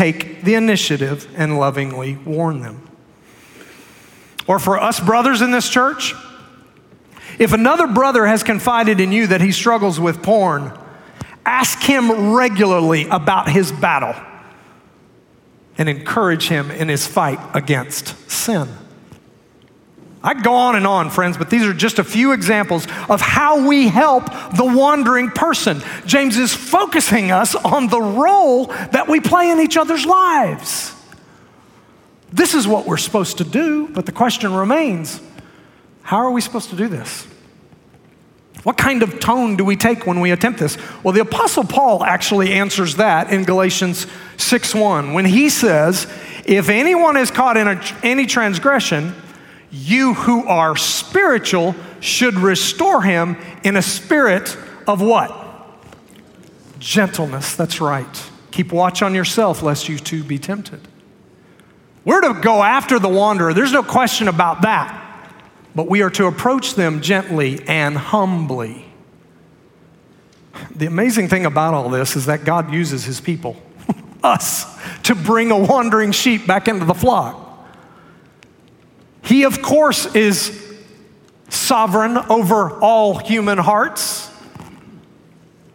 take 0.00 0.40
the 0.40 0.54
initiative 0.54 1.28
and 1.36 1.58
lovingly 1.58 2.16
warn 2.24 2.62
them. 2.62 2.88
Or 4.46 4.58
for 4.58 4.80
us 4.80 4.98
brothers 4.98 5.42
in 5.42 5.50
this 5.50 5.68
church, 5.68 6.14
if 7.38 7.52
another 7.52 7.86
brother 7.86 8.24
has 8.24 8.42
confided 8.42 8.98
in 8.98 9.12
you 9.12 9.26
that 9.26 9.42
he 9.42 9.52
struggles 9.52 10.00
with 10.00 10.22
porn, 10.22 10.72
ask 11.44 11.82
him 11.82 12.32
regularly 12.32 13.08
about 13.08 13.50
his 13.50 13.72
battle 13.72 14.14
and 15.76 15.86
encourage 15.86 16.48
him 16.48 16.70
in 16.70 16.88
his 16.88 17.06
fight 17.06 17.38
against 17.52 18.30
sin. 18.30 18.68
I 20.22 20.34
go 20.34 20.54
on 20.54 20.76
and 20.76 20.86
on, 20.86 21.08
friends, 21.08 21.38
but 21.38 21.48
these 21.48 21.62
are 21.62 21.72
just 21.72 21.98
a 21.98 22.04
few 22.04 22.32
examples 22.32 22.86
of 23.08 23.22
how 23.22 23.66
we 23.66 23.88
help 23.88 24.26
the 24.54 24.64
wandering 24.64 25.30
person. 25.30 25.82
James 26.04 26.36
is 26.36 26.54
focusing 26.54 27.30
us 27.30 27.54
on 27.54 27.88
the 27.88 28.00
role 28.00 28.66
that 28.66 29.08
we 29.08 29.20
play 29.20 29.50
in 29.50 29.60
each 29.60 29.78
other's 29.78 30.04
lives. 30.04 30.94
This 32.32 32.54
is 32.54 32.68
what 32.68 32.86
we're 32.86 32.98
supposed 32.98 33.38
to 33.38 33.44
do, 33.44 33.88
but 33.88 34.04
the 34.04 34.12
question 34.12 34.52
remains 34.52 35.20
how 36.02 36.18
are 36.18 36.30
we 36.30 36.40
supposed 36.40 36.70
to 36.70 36.76
do 36.76 36.88
this? 36.88 37.26
What 38.62 38.76
kind 38.76 39.02
of 39.02 39.20
tone 39.20 39.56
do 39.56 39.64
we 39.64 39.76
take 39.76 40.06
when 40.06 40.20
we 40.20 40.32
attempt 40.32 40.58
this? 40.58 40.76
Well, 41.02 41.14
the 41.14 41.20
apostle 41.20 41.64
Paul 41.64 42.04
actually 42.04 42.52
answers 42.52 42.96
that 42.96 43.32
in 43.32 43.44
Galatians 43.44 44.06
6:1 44.36 45.14
when 45.14 45.24
he 45.24 45.48
says, 45.48 46.06
"If 46.44 46.68
anyone 46.68 47.16
is 47.16 47.30
caught 47.30 47.56
in 47.56 47.68
a, 47.68 47.80
any 48.02 48.26
transgression, 48.26 49.14
you 49.70 50.14
who 50.14 50.46
are 50.46 50.76
spiritual 50.76 51.74
should 52.00 52.34
restore 52.34 53.02
him 53.02 53.36
in 53.62 53.76
a 53.76 53.82
spirit 53.82 54.56
of 54.86 55.00
what? 55.00 55.36
Gentleness. 56.78 57.54
That's 57.54 57.80
right. 57.80 58.30
Keep 58.50 58.72
watch 58.72 59.02
on 59.02 59.14
yourself 59.14 59.62
lest 59.62 59.88
you 59.88 59.98
too 59.98 60.24
be 60.24 60.38
tempted. 60.38 60.80
We're 62.04 62.20
to 62.22 62.40
go 62.40 62.62
after 62.62 62.98
the 62.98 63.08
wanderer. 63.08 63.54
There's 63.54 63.72
no 63.72 63.82
question 63.82 64.28
about 64.28 64.62
that. 64.62 64.96
But 65.74 65.88
we 65.88 66.02
are 66.02 66.10
to 66.10 66.26
approach 66.26 66.74
them 66.74 67.00
gently 67.00 67.62
and 67.68 67.96
humbly. 67.96 68.86
The 70.74 70.86
amazing 70.86 71.28
thing 71.28 71.46
about 71.46 71.74
all 71.74 71.88
this 71.88 72.16
is 72.16 72.26
that 72.26 72.44
God 72.44 72.72
uses 72.72 73.04
his 73.04 73.20
people, 73.20 73.56
us, 74.24 74.66
to 75.04 75.14
bring 75.14 75.50
a 75.52 75.58
wandering 75.58 76.10
sheep 76.12 76.46
back 76.46 76.66
into 76.66 76.84
the 76.84 76.94
flock. 76.94 77.49
He, 79.30 79.44
of 79.44 79.62
course, 79.62 80.12
is 80.16 80.60
sovereign 81.50 82.18
over 82.18 82.80
all 82.80 83.16
human 83.18 83.58
hearts, 83.58 84.28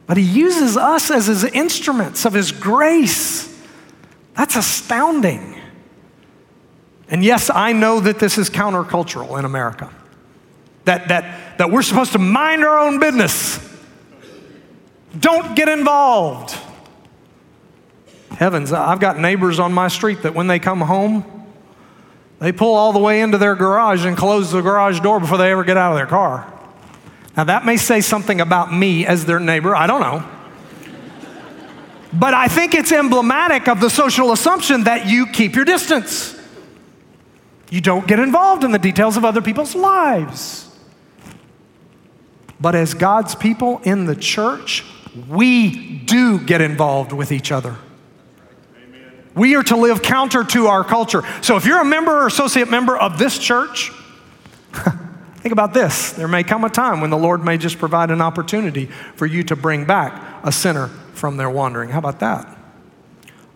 but 0.07 0.17
He 0.17 0.23
uses 0.23 0.75
us 0.75 1.09
as 1.09 1.27
His 1.27 1.45
instruments 1.45 2.25
of 2.25 2.33
His 2.33 2.51
grace. 2.51 3.47
That's 4.33 4.57
astounding. 4.57 5.55
And 7.07 7.23
yes, 7.23 7.49
I 7.49 7.71
know 7.71 8.01
that 8.01 8.19
this 8.19 8.37
is 8.37 8.49
countercultural 8.49 9.39
in 9.39 9.45
America. 9.45 9.89
That, 10.83 11.07
that, 11.07 11.57
that 11.57 11.71
we're 11.71 11.81
supposed 11.81 12.11
to 12.11 12.19
mind 12.19 12.61
our 12.65 12.77
own 12.77 12.99
business. 12.99 13.57
Don't 15.17 15.55
get 15.55 15.69
involved. 15.69 16.57
Heavens, 18.31 18.73
I've 18.73 18.99
got 18.99 19.17
neighbors 19.17 19.59
on 19.59 19.71
my 19.71 19.87
street 19.87 20.23
that 20.23 20.35
when 20.35 20.47
they 20.47 20.59
come 20.59 20.81
home, 20.81 21.34
they 22.39 22.51
pull 22.51 22.75
all 22.75 22.91
the 22.93 22.99
way 22.99 23.21
into 23.21 23.37
their 23.37 23.55
garage 23.55 24.05
and 24.05 24.17
close 24.17 24.51
the 24.51 24.61
garage 24.61 24.99
door 24.99 25.19
before 25.19 25.37
they 25.37 25.51
ever 25.51 25.63
get 25.63 25.77
out 25.77 25.91
of 25.91 25.97
their 25.97 26.05
car. 26.05 26.51
Now, 27.37 27.45
that 27.45 27.65
may 27.65 27.77
say 27.77 28.01
something 28.01 28.39
about 28.39 28.73
me 28.73 29.05
as 29.05 29.25
their 29.25 29.39
neighbor. 29.39 29.75
I 29.75 29.87
don't 29.87 30.01
know. 30.01 30.29
But 32.13 32.33
I 32.33 32.47
think 32.47 32.73
it's 32.73 32.91
emblematic 32.91 33.67
of 33.67 33.81
the 33.81 33.89
social 33.89 34.31
assumption 34.31 34.85
that 34.85 35.07
you 35.07 35.27
keep 35.27 35.55
your 35.55 35.65
distance. 35.65 36.39
You 37.69 37.81
don't 37.81 38.07
get 38.07 38.19
involved 38.19 38.63
in 38.63 38.71
the 38.71 38.79
details 38.79 39.17
of 39.17 39.25
other 39.25 39.41
people's 39.41 39.75
lives. 39.75 40.61
But 42.59 42.73
as 42.73 42.93
God's 42.93 43.35
people 43.35 43.81
in 43.83 44.05
the 44.05 44.15
church, 44.15 44.85
we 45.27 45.99
do 45.99 46.39
get 46.39 46.61
involved 46.61 47.11
with 47.11 47.33
each 47.33 47.51
other. 47.51 47.75
We 49.35 49.55
are 49.55 49.63
to 49.63 49.75
live 49.75 50.01
counter 50.01 50.43
to 50.43 50.67
our 50.67 50.83
culture. 50.83 51.21
So 51.41 51.57
if 51.57 51.65
you're 51.65 51.81
a 51.81 51.85
member 51.85 52.11
or 52.11 52.27
associate 52.27 52.69
member 52.69 52.97
of 52.97 53.19
this 53.19 53.37
church, 53.37 53.91
think 55.37 55.51
about 55.51 55.73
this. 55.73 56.13
There 56.13 56.27
may 56.27 56.43
come 56.43 56.63
a 56.63 56.69
time 56.69 57.01
when 57.01 57.09
the 57.09 57.17
Lord 57.17 57.43
may 57.43 57.57
just 57.57 57.77
provide 57.77 58.11
an 58.11 58.21
opportunity 58.21 58.85
for 59.15 59.25
you 59.25 59.43
to 59.43 59.55
bring 59.55 59.85
back 59.85 60.39
a 60.43 60.51
sinner 60.51 60.87
from 61.13 61.35
their 61.37 61.49
wandering. 61.49 61.89
How 61.89 61.99
about 61.99 62.21
that? 62.21 62.57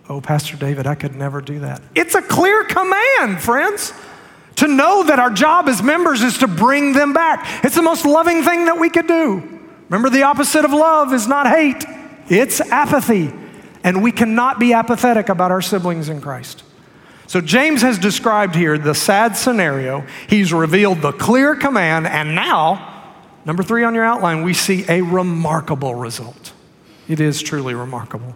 Oh, 0.10 0.20
Pastor 0.20 0.58
David, 0.58 0.86
I 0.86 0.96
could 0.96 1.16
never 1.16 1.40
do 1.40 1.60
that. 1.60 1.82
It's 1.96 2.16
a 2.16 2.22
clear 2.22 2.66
command, 2.66 3.42
friends, 3.42 3.94
to 4.56 4.68
know 4.68 5.04
that 5.04 5.20
our 5.20 5.30
job 5.30 5.70
as 5.70 5.82
members 5.82 6.24
is 6.24 6.40
to 6.40 6.48
bring 6.48 6.94
them 6.94 7.14
back. 7.14 7.64
It's 7.64 7.76
the 7.76 7.82
most 7.82 8.06
loving 8.06 8.44
thing 8.44 8.66
that 8.66 8.80
we 8.80 8.90
could 8.90 9.08
do. 9.08 9.60
Remember, 9.88 10.10
the 10.10 10.24
opposite 10.24 10.66
of 10.66 10.72
love 10.72 11.14
is 11.14 11.28
not 11.28 11.48
hate, 11.48 11.86
it's 12.28 12.60
apathy. 12.60 13.32
And 13.84 14.04
we 14.04 14.12
cannot 14.12 14.60
be 14.60 14.74
apathetic 14.74 15.30
about 15.30 15.52
our 15.52 15.62
siblings 15.62 16.10
in 16.10 16.22
Christ. 16.22 16.64
So, 17.28 17.42
James 17.42 17.84
has 17.84 18.00
described 18.00 18.56
here 18.56 18.78
the 18.78 18.96
sad 18.96 19.38
scenario. 19.38 20.04
He's 20.28 20.52
revealed 20.52 21.02
the 21.02 21.12
clear 21.12 21.56
command, 21.56 22.08
and 22.08 22.34
now, 22.34 23.14
number 23.46 23.62
three 23.62 23.84
on 23.84 23.94
your 23.94 24.04
outline, 24.04 24.42
we 24.42 24.56
see 24.56 24.84
a 24.90 25.02
remarkable 25.02 25.94
result. 25.94 26.54
It 27.08 27.20
is 27.20 27.44
truly 27.44 27.76
remarkable. 27.76 28.36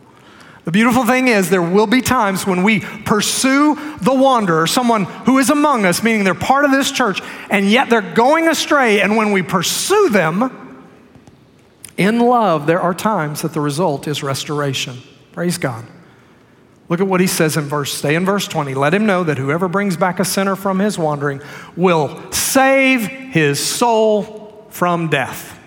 The 0.66 0.72
beautiful 0.72 1.06
thing 1.06 1.28
is, 1.28 1.50
there 1.50 1.62
will 1.62 1.88
be 1.88 2.02
times 2.02 2.48
when 2.48 2.64
we 2.64 2.80
pursue 2.80 3.76
the 4.02 4.14
wanderer, 4.14 4.66
someone 4.66 5.06
who 5.26 5.40
is 5.40 5.50
among 5.50 5.86
us, 5.86 6.04
meaning 6.04 6.24
they're 6.24 6.36
part 6.36 6.64
of 6.64 6.72
this 6.72 6.92
church, 6.92 7.20
and 7.50 7.70
yet 7.70 7.90
they're 7.90 8.14
going 8.14 8.48
astray. 8.48 9.02
And 9.02 9.18
when 9.18 9.32
we 9.32 9.42
pursue 9.42 10.10
them 10.10 10.86
in 11.98 12.20
love, 12.20 12.66
there 12.66 12.80
are 12.80 12.94
times 12.94 13.42
that 13.42 13.54
the 13.54 13.60
result 13.60 14.08
is 14.08 14.24
restoration. 14.24 15.02
Praise 15.34 15.58
God. 15.58 15.86
Look 16.90 17.00
at 17.00 17.08
what 17.08 17.22
he 17.22 17.28
says 17.28 17.58
in 17.58 17.66
verse, 17.66 17.92
stay 17.92 18.16
in 18.16 18.26
verse 18.26 18.48
20. 18.48 18.76
Let 18.76 18.94
him 18.94 19.06
know 19.06 19.24
that 19.24 19.38
whoever 19.38 19.68
brings 19.68 19.98
back 19.98 20.20
a 20.20 20.26
sinner 20.26 20.56
from 20.56 20.80
his 20.80 20.98
wandering 20.98 21.42
will 21.76 22.32
save 22.32 23.08
his 23.08 23.60
soul 23.60 24.68
from 24.70 25.10
death. 25.10 25.60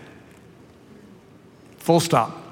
Full 1.79 2.01
stop. 2.01 2.43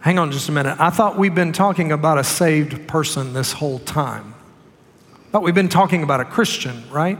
Hang 0.00 0.18
on 0.18 0.32
just 0.32 0.48
a 0.48 0.52
minute. 0.52 0.76
I 0.80 0.90
thought 0.90 1.16
we've 1.16 1.34
been 1.34 1.52
talking 1.52 1.92
about 1.92 2.18
a 2.18 2.24
saved 2.24 2.88
person 2.88 3.34
this 3.34 3.52
whole 3.52 3.78
time. 3.78 4.34
I 5.14 5.30
thought 5.30 5.42
we've 5.42 5.54
been 5.54 5.68
talking 5.68 6.02
about 6.02 6.20
a 6.20 6.24
Christian, 6.24 6.82
right? 6.90 7.18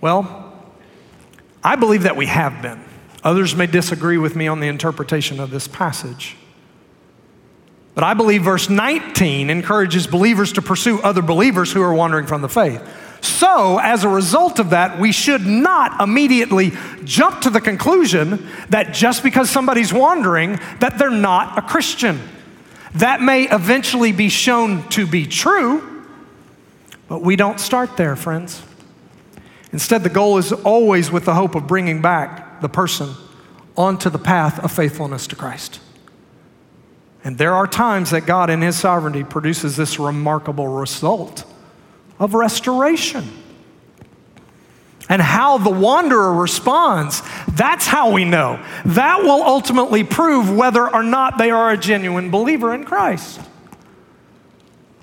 Well, 0.00 0.54
I 1.62 1.76
believe 1.76 2.04
that 2.04 2.16
we 2.16 2.26
have 2.26 2.62
been. 2.62 2.87
Others 3.24 3.54
may 3.56 3.66
disagree 3.66 4.18
with 4.18 4.36
me 4.36 4.46
on 4.46 4.60
the 4.60 4.68
interpretation 4.68 5.40
of 5.40 5.50
this 5.50 5.66
passage. 5.66 6.36
But 7.94 8.04
I 8.04 8.14
believe 8.14 8.44
verse 8.44 8.70
19 8.70 9.50
encourages 9.50 10.06
believers 10.06 10.52
to 10.52 10.62
pursue 10.62 11.00
other 11.00 11.22
believers 11.22 11.72
who 11.72 11.82
are 11.82 11.92
wandering 11.92 12.26
from 12.26 12.42
the 12.42 12.48
faith. 12.48 12.80
So, 13.20 13.78
as 13.78 14.04
a 14.04 14.08
result 14.08 14.60
of 14.60 14.70
that, 14.70 15.00
we 15.00 15.10
should 15.10 15.44
not 15.44 16.00
immediately 16.00 16.70
jump 17.02 17.40
to 17.40 17.50
the 17.50 17.60
conclusion 17.60 18.46
that 18.68 18.94
just 18.94 19.24
because 19.24 19.50
somebody's 19.50 19.92
wandering, 19.92 20.60
that 20.78 20.98
they're 20.98 21.10
not 21.10 21.58
a 21.58 21.62
Christian. 21.62 22.20
That 22.94 23.20
may 23.20 23.50
eventually 23.50 24.12
be 24.12 24.28
shown 24.28 24.88
to 24.90 25.04
be 25.04 25.26
true, 25.26 26.06
but 27.08 27.22
we 27.22 27.34
don't 27.34 27.58
start 27.58 27.96
there, 27.96 28.14
friends. 28.14 28.62
Instead, 29.72 30.04
the 30.04 30.08
goal 30.08 30.38
is 30.38 30.52
always 30.52 31.10
with 31.10 31.24
the 31.24 31.34
hope 31.34 31.56
of 31.56 31.66
bringing 31.66 32.00
back 32.00 32.47
the 32.60 32.68
person 32.68 33.14
onto 33.76 34.10
the 34.10 34.18
path 34.18 34.62
of 34.64 34.72
faithfulness 34.72 35.26
to 35.28 35.36
Christ. 35.36 35.80
And 37.24 37.38
there 37.38 37.54
are 37.54 37.66
times 37.66 38.10
that 38.10 38.26
God, 38.26 38.50
in 38.50 38.62
His 38.62 38.76
sovereignty, 38.76 39.24
produces 39.24 39.76
this 39.76 39.98
remarkable 39.98 40.68
result 40.68 41.44
of 42.18 42.34
restoration. 42.34 43.24
And 45.08 45.22
how 45.22 45.58
the 45.58 45.70
wanderer 45.70 46.34
responds, 46.34 47.22
that's 47.48 47.86
how 47.86 48.12
we 48.12 48.24
know. 48.24 48.62
That 48.84 49.22
will 49.22 49.42
ultimately 49.42 50.04
prove 50.04 50.54
whether 50.54 50.86
or 50.86 51.02
not 51.02 51.38
they 51.38 51.50
are 51.50 51.70
a 51.70 51.78
genuine 51.78 52.30
believer 52.30 52.74
in 52.74 52.84
Christ. 52.84 53.40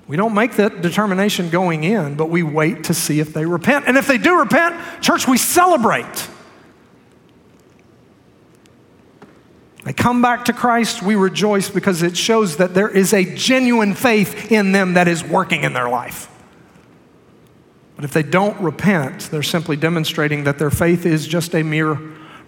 We 0.06 0.16
don't 0.16 0.34
make 0.34 0.52
that 0.52 0.82
determination 0.82 1.50
going 1.50 1.82
in, 1.82 2.14
but 2.14 2.30
we 2.30 2.44
wait 2.44 2.84
to 2.84 2.94
see 2.94 3.18
if 3.18 3.32
they 3.32 3.44
repent. 3.44 3.86
And 3.88 3.96
if 3.96 4.06
they 4.06 4.18
do 4.18 4.38
repent, 4.38 4.76
church, 5.02 5.26
we 5.26 5.38
celebrate. 5.38 6.28
They 9.86 9.92
come 9.92 10.20
back 10.20 10.46
to 10.46 10.52
Christ, 10.52 11.00
we 11.00 11.14
rejoice 11.14 11.70
because 11.70 12.02
it 12.02 12.16
shows 12.16 12.56
that 12.56 12.74
there 12.74 12.88
is 12.88 13.12
a 13.12 13.24
genuine 13.36 13.94
faith 13.94 14.50
in 14.50 14.72
them 14.72 14.94
that 14.94 15.06
is 15.06 15.22
working 15.22 15.62
in 15.62 15.74
their 15.74 15.88
life. 15.88 16.28
But 17.94 18.04
if 18.04 18.12
they 18.12 18.24
don't 18.24 18.60
repent, 18.60 19.30
they're 19.30 19.44
simply 19.44 19.76
demonstrating 19.76 20.42
that 20.42 20.58
their 20.58 20.72
faith 20.72 21.06
is 21.06 21.24
just 21.24 21.54
a 21.54 21.62
mere 21.62 21.94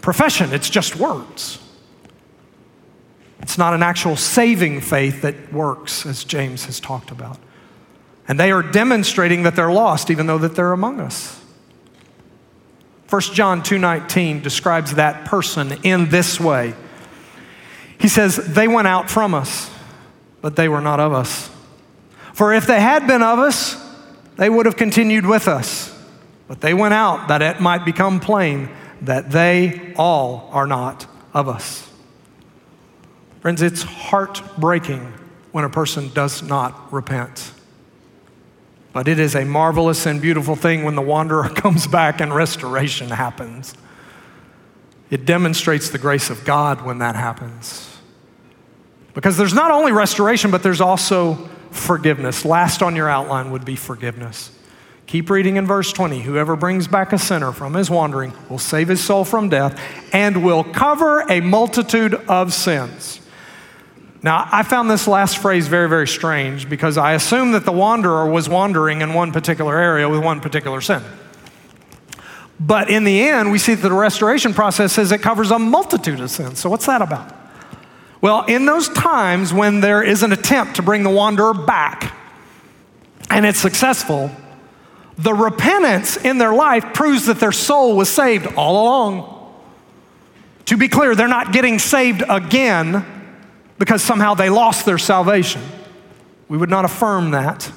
profession, 0.02 0.52
it's 0.52 0.68
just 0.68 0.96
words. 0.96 1.60
It's 3.40 3.56
not 3.56 3.72
an 3.72 3.84
actual 3.84 4.16
saving 4.16 4.80
faith 4.80 5.22
that 5.22 5.52
works, 5.52 6.04
as 6.06 6.24
James 6.24 6.64
has 6.64 6.80
talked 6.80 7.12
about. 7.12 7.38
And 8.26 8.40
they 8.40 8.50
are 8.50 8.64
demonstrating 8.64 9.44
that 9.44 9.54
they're 9.54 9.70
lost, 9.70 10.10
even 10.10 10.26
though 10.26 10.38
that 10.38 10.56
they're 10.56 10.72
among 10.72 10.98
us. 10.98 11.40
1 13.08 13.32
John 13.32 13.62
2:19 13.62 14.42
describes 14.42 14.94
that 14.94 15.24
person 15.24 15.78
in 15.84 16.08
this 16.08 16.40
way. 16.40 16.74
He 18.00 18.08
says, 18.08 18.36
They 18.36 18.68
went 18.68 18.88
out 18.88 19.10
from 19.10 19.34
us, 19.34 19.70
but 20.40 20.56
they 20.56 20.68
were 20.68 20.80
not 20.80 21.00
of 21.00 21.12
us. 21.12 21.50
For 22.32 22.52
if 22.52 22.66
they 22.66 22.80
had 22.80 23.06
been 23.06 23.22
of 23.22 23.38
us, 23.38 23.76
they 24.36 24.48
would 24.48 24.66
have 24.66 24.76
continued 24.76 25.26
with 25.26 25.48
us. 25.48 25.94
But 26.46 26.60
they 26.60 26.72
went 26.72 26.94
out 26.94 27.28
that 27.28 27.42
it 27.42 27.60
might 27.60 27.84
become 27.84 28.20
plain 28.20 28.70
that 29.02 29.30
they 29.30 29.92
all 29.96 30.48
are 30.52 30.66
not 30.66 31.06
of 31.34 31.48
us. 31.48 31.88
Friends, 33.40 33.62
it's 33.62 33.82
heartbreaking 33.82 35.12
when 35.52 35.64
a 35.64 35.70
person 35.70 36.10
does 36.14 36.42
not 36.42 36.92
repent. 36.92 37.52
But 38.92 39.06
it 39.06 39.18
is 39.18 39.34
a 39.34 39.44
marvelous 39.44 40.06
and 40.06 40.20
beautiful 40.20 40.56
thing 40.56 40.84
when 40.84 40.94
the 40.94 41.02
wanderer 41.02 41.48
comes 41.54 41.86
back 41.86 42.20
and 42.20 42.34
restoration 42.34 43.08
happens. 43.10 43.74
It 45.10 45.24
demonstrates 45.24 45.90
the 45.90 45.98
grace 45.98 46.30
of 46.30 46.44
God 46.44 46.84
when 46.84 46.98
that 46.98 47.14
happens. 47.14 47.87
Because 49.18 49.36
there's 49.36 49.52
not 49.52 49.72
only 49.72 49.90
restoration, 49.90 50.52
but 50.52 50.62
there's 50.62 50.80
also 50.80 51.34
forgiveness. 51.72 52.44
Last 52.44 52.84
on 52.84 52.94
your 52.94 53.08
outline 53.08 53.50
would 53.50 53.64
be 53.64 53.74
forgiveness. 53.74 54.52
Keep 55.08 55.28
reading 55.28 55.56
in 55.56 55.66
verse 55.66 55.92
20. 55.92 56.20
Whoever 56.20 56.54
brings 56.54 56.86
back 56.86 57.12
a 57.12 57.18
sinner 57.18 57.50
from 57.50 57.74
his 57.74 57.90
wandering 57.90 58.32
will 58.48 58.60
save 58.60 58.86
his 58.86 59.02
soul 59.02 59.24
from 59.24 59.48
death 59.48 59.76
and 60.12 60.44
will 60.44 60.62
cover 60.62 61.22
a 61.28 61.40
multitude 61.40 62.14
of 62.28 62.54
sins. 62.54 63.20
Now, 64.22 64.48
I 64.52 64.62
found 64.62 64.88
this 64.88 65.08
last 65.08 65.38
phrase 65.38 65.66
very, 65.66 65.88
very 65.88 66.06
strange 66.06 66.68
because 66.68 66.96
I 66.96 67.14
assume 67.14 67.50
that 67.50 67.64
the 67.64 67.72
wanderer 67.72 68.30
was 68.30 68.48
wandering 68.48 69.00
in 69.00 69.14
one 69.14 69.32
particular 69.32 69.76
area 69.76 70.08
with 70.08 70.22
one 70.22 70.38
particular 70.40 70.80
sin. 70.80 71.02
But 72.60 72.88
in 72.88 73.02
the 73.02 73.20
end, 73.22 73.50
we 73.50 73.58
see 73.58 73.74
that 73.74 73.88
the 73.88 73.92
restoration 73.92 74.54
process 74.54 74.92
says 74.92 75.10
it 75.10 75.22
covers 75.22 75.50
a 75.50 75.58
multitude 75.58 76.20
of 76.20 76.30
sins. 76.30 76.60
So, 76.60 76.70
what's 76.70 76.86
that 76.86 77.02
about? 77.02 77.37
Well, 78.20 78.44
in 78.44 78.66
those 78.66 78.88
times 78.88 79.52
when 79.52 79.80
there 79.80 80.02
is 80.02 80.22
an 80.22 80.32
attempt 80.32 80.76
to 80.76 80.82
bring 80.82 81.02
the 81.04 81.10
wanderer 81.10 81.54
back 81.54 82.14
and 83.30 83.46
it's 83.46 83.60
successful, 83.60 84.30
the 85.16 85.34
repentance 85.34 86.16
in 86.16 86.38
their 86.38 86.52
life 86.52 86.94
proves 86.94 87.26
that 87.26 87.40
their 87.40 87.52
soul 87.52 87.96
was 87.96 88.08
saved 88.08 88.46
all 88.56 88.82
along. 88.82 89.34
To 90.66 90.76
be 90.76 90.88
clear, 90.88 91.14
they're 91.14 91.28
not 91.28 91.52
getting 91.52 91.78
saved 91.78 92.22
again 92.28 93.04
because 93.78 94.02
somehow 94.02 94.34
they 94.34 94.50
lost 94.50 94.84
their 94.84 94.98
salvation. 94.98 95.62
We 96.48 96.58
would 96.58 96.70
not 96.70 96.84
affirm 96.84 97.32
that. 97.32 97.70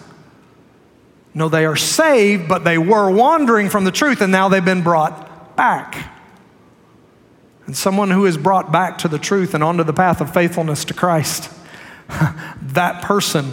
No, 1.34 1.50
they 1.50 1.66
are 1.66 1.76
saved, 1.76 2.48
but 2.48 2.64
they 2.64 2.78
were 2.78 3.10
wandering 3.10 3.70
from 3.70 3.86
the 3.86 3.92
truth 3.92 4.22
and 4.22 4.32
now 4.32 4.50
they've 4.50 4.66
been 4.66 4.84
brought 4.84 5.56
back. 5.56 6.12
And 7.66 7.78
someone 7.78 8.12
who 8.12 8.26
is 8.26 8.38
brought 8.38 8.72
back 8.72 8.98
to 9.00 9.08
the 9.08 9.20
truth 9.20 9.54
and 9.54 9.64
onto 9.64 9.84
the 9.84 9.94
path 9.94 10.22
of 10.22 10.34
faithfulness 10.34 10.86
to 10.86 10.94
Christ, 10.94 11.52
that 12.62 13.02
person 13.04 13.52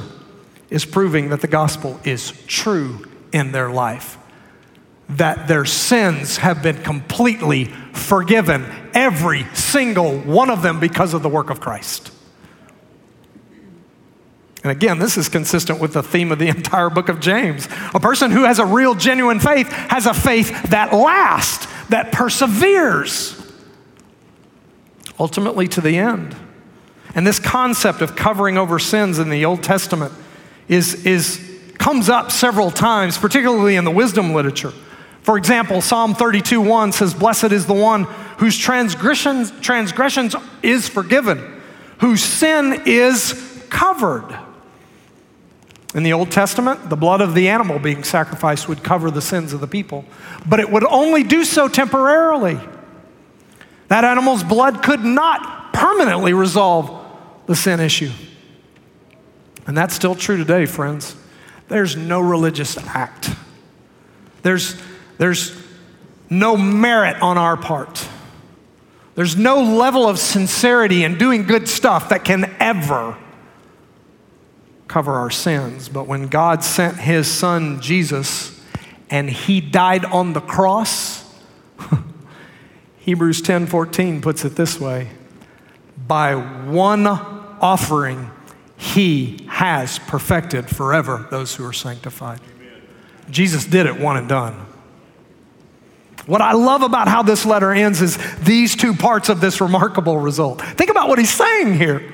is 0.71 0.85
proving 0.85 1.31
that 1.31 1.41
the 1.41 1.49
gospel 1.49 2.01
is 2.05 2.33
true 2.47 3.07
in 3.33 3.53
their 3.53 3.71
life. 3.71 4.19
That 5.11 5.49
their 5.49 5.65
sins 5.65 6.39
have 6.39 6.63
been 6.63 6.83
completely 6.83 7.67
forgiven, 7.93 8.67
every 8.93 9.47
single 9.55 10.19
one 10.19 10.51
of 10.51 10.63
them, 10.63 10.81
because 10.81 11.15
of 11.15 11.23
the 11.23 11.29
work 11.29 11.51
of 11.51 11.61
Christ. 11.61 12.13
And 14.63 14.73
again, 14.73 14.99
this 14.99 15.17
is 15.17 15.29
consistent 15.29 15.81
with 15.81 15.93
the 15.93 16.03
theme 16.03 16.33
of 16.33 16.39
the 16.39 16.49
entire 16.57 16.91
book 16.91 17.09
of 17.09 17.21
James. 17.21 17.69
A 17.95 18.01
person 18.01 18.31
who 18.31 18.45
has 18.45 18.59
a 18.59 18.67
real, 18.67 18.95
genuine 18.95 19.41
faith 19.41 19.69
has 19.69 20.07
a 20.07 20.15
faith 20.15 20.71
that 20.71 20.93
lasts, 20.93 21.67
that 21.89 22.13
perseveres 22.13 23.38
ultimately 25.19 25.69
to 25.69 25.81
the 25.81 25.99
end. 25.99 26.37
And 27.15 27.27
this 27.27 27.39
concept 27.39 28.01
of 28.01 28.15
covering 28.15 28.59
over 28.59 28.79
sins 28.79 29.19
in 29.19 29.31
the 29.31 29.45
Old 29.45 29.63
Testament 29.63 30.13
is, 30.69 31.07
is, 31.07 31.45
comes 31.79 32.09
up 32.09 32.31
several 32.31 32.71
times, 32.71 33.19
particularly 33.19 33.77
in 33.77 33.85
the 33.85 33.91
wisdom 33.91 34.33
literature. 34.33 34.73
For 35.23 35.37
example, 35.37 35.81
Psalm 35.81 36.15
32 36.15 36.61
1 36.61 36.93
says, 36.93 37.15
Blessed 37.15 37.53
is 37.53 37.67
the 37.67 37.75
one 37.75 38.05
whose 38.39 38.57
transgressions, 38.57 39.51
transgressions 39.61 40.35
is 40.63 40.89
forgiven, 40.89 41.61
whose 41.99 42.23
sin 42.23 42.83
is 42.87 43.65
covered. 43.69 44.39
In 45.95 46.03
the 46.03 46.13
Old 46.13 46.31
Testament, 46.31 46.91
the 46.91 46.97
blood 46.97 47.21
of 47.21 47.35
the 47.35 47.49
animal 47.49 47.79
being 47.79 48.05
sacrificed 48.05 48.69
would 48.69 48.83
cover 48.83 49.11
the 49.11 49.23
sins 49.23 49.53
of 49.53 49.61
the 49.61 49.67
people, 49.67 50.05
but 50.47 50.61
it 50.61 50.71
would 50.71 50.85
only 50.85 51.23
do 51.23 51.45
so 51.45 51.67
temporarily. 51.67 52.59
That 53.89 54.05
animal's 54.05 54.45
blood 54.45 54.83
could 54.83 55.05
not 55.05 55.73
permanently 55.73 56.33
resolve 56.33 57.07
the 57.47 57.57
sin 57.57 57.81
issue. 57.81 58.11
And 59.67 59.77
that's 59.77 59.95
still 59.95 60.15
true 60.15 60.37
today, 60.37 60.67
friends. 60.67 61.17
There's 61.69 61.97
no 61.97 62.21
religious 62.21 62.77
act, 62.79 63.31
there's, 64.43 64.81
there's 65.19 65.55
no 66.31 66.57
merit 66.57 67.21
on 67.23 67.39
our 67.39 67.57
part. 67.57 68.09
There's 69.15 69.37
no 69.37 69.63
level 69.63 70.09
of 70.09 70.19
sincerity 70.21 71.03
in 71.03 71.19
doing 71.19 71.43
good 71.43 71.69
stuff 71.69 72.11
that 72.11 72.25
can 72.25 72.55
ever 72.61 73.17
cover 74.87 75.15
our 75.15 75.31
sins. 75.31 75.89
But 75.89 76.07
when 76.07 76.29
God 76.29 76.63
sent 76.63 76.99
his 76.99 77.29
son 77.29 77.81
Jesus 77.81 78.61
and 79.11 79.29
he 79.29 79.61
died 79.61 80.05
on 80.05 80.35
the 80.35 80.41
cross, 80.41 81.25
Hebrews 83.09 83.41
10:14 83.41 84.21
puts 84.21 84.45
it 84.45 84.55
this 84.57 84.79
way, 84.79 85.09
by 86.07 86.35
one 86.35 87.07
offering 87.07 88.31
he 88.77 89.47
has 89.49 89.99
perfected 90.01 90.69
forever 90.69 91.27
those 91.31 91.55
who 91.55 91.65
are 91.65 91.73
sanctified. 91.73 92.39
Amen. 92.61 92.83
Jesus 93.31 93.65
did 93.65 93.87
it 93.87 93.99
one 93.99 94.19
and 94.19 94.29
done. 94.29 94.67
What 96.27 96.43
I 96.43 96.53
love 96.53 96.83
about 96.83 97.09
how 97.09 97.23
this 97.23 97.47
letter 97.47 97.73
ends 97.73 98.03
is 98.03 98.19
these 98.41 98.77
two 98.77 98.93
parts 98.93 99.31
of 99.31 99.41
this 99.41 99.59
remarkable 99.63 100.19
result. 100.19 100.61
Think 100.61 100.91
about 100.91 101.09
what 101.09 101.19
he's 101.19 101.33
saying 101.33 101.79
here. 101.79 102.13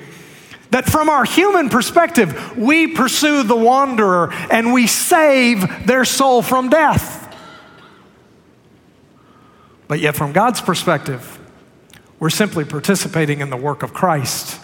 That 0.71 0.89
from 0.89 1.09
our 1.09 1.25
human 1.25 1.71
perspective, 1.71 2.57
we 2.57 2.87
pursue 2.87 3.43
the 3.43 3.57
wanderer 3.57 4.33
and 4.49 4.73
we 4.73 4.87
save 4.87 5.89
their 5.89 6.05
soul 6.05 6.41
from 6.41 6.69
death. 6.69 7.24
But 9.87 10.01
yet, 10.01 10.17
from 10.17 10.33
God's 10.33 10.61
perspective, 10.61 11.39
we're 12.19 12.31
simply 12.31 12.65
participating 12.65 13.41
in 13.41 13.51
the 13.51 13.57
work 13.57 13.83
of 13.83 13.93
Christ 13.93 14.61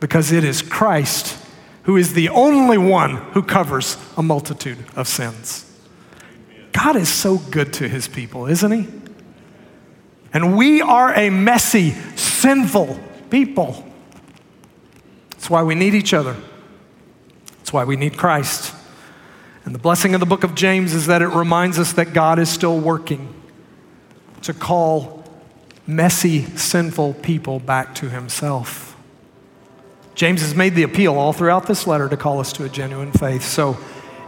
because 0.00 0.32
it 0.32 0.44
is 0.44 0.62
Christ 0.62 1.38
who 1.84 1.96
is 1.96 2.14
the 2.14 2.28
only 2.28 2.78
one 2.78 3.16
who 3.32 3.42
covers 3.42 3.96
a 4.16 4.22
multitude 4.22 4.78
of 4.94 5.08
sins. 5.08 5.68
God 6.72 6.96
is 6.96 7.08
so 7.08 7.38
good 7.38 7.72
to 7.74 7.88
his 7.88 8.08
people, 8.08 8.46
isn't 8.46 8.70
he? 8.70 8.88
And 10.32 10.56
we 10.56 10.80
are 10.80 11.12
a 11.12 11.28
messy, 11.28 11.90
sinful 12.16 12.98
people. 13.30 13.84
That's 15.30 15.50
why 15.50 15.62
we 15.62 15.74
need 15.74 15.94
each 15.94 16.14
other. 16.14 16.36
That's 17.58 17.72
why 17.72 17.84
we 17.84 17.96
need 17.96 18.16
Christ. 18.16 18.74
And 19.64 19.74
the 19.74 19.78
blessing 19.78 20.14
of 20.14 20.20
the 20.20 20.26
book 20.26 20.44
of 20.44 20.54
James 20.54 20.94
is 20.94 21.06
that 21.06 21.20
it 21.20 21.28
reminds 21.28 21.78
us 21.78 21.92
that 21.94 22.12
God 22.12 22.38
is 22.38 22.48
still 22.48 22.78
working 22.78 23.41
to 24.42 24.54
call 24.54 25.24
messy, 25.86 26.44
sinful 26.56 27.14
people 27.14 27.58
back 27.58 27.94
to 27.96 28.08
himself. 28.08 28.96
James 30.14 30.42
has 30.42 30.54
made 30.54 30.74
the 30.74 30.82
appeal 30.82 31.14
all 31.14 31.32
throughout 31.32 31.66
this 31.66 31.86
letter 31.86 32.08
to 32.08 32.16
call 32.16 32.38
us 32.38 32.52
to 32.54 32.64
a 32.64 32.68
genuine 32.68 33.12
faith. 33.12 33.42
So, 33.42 33.78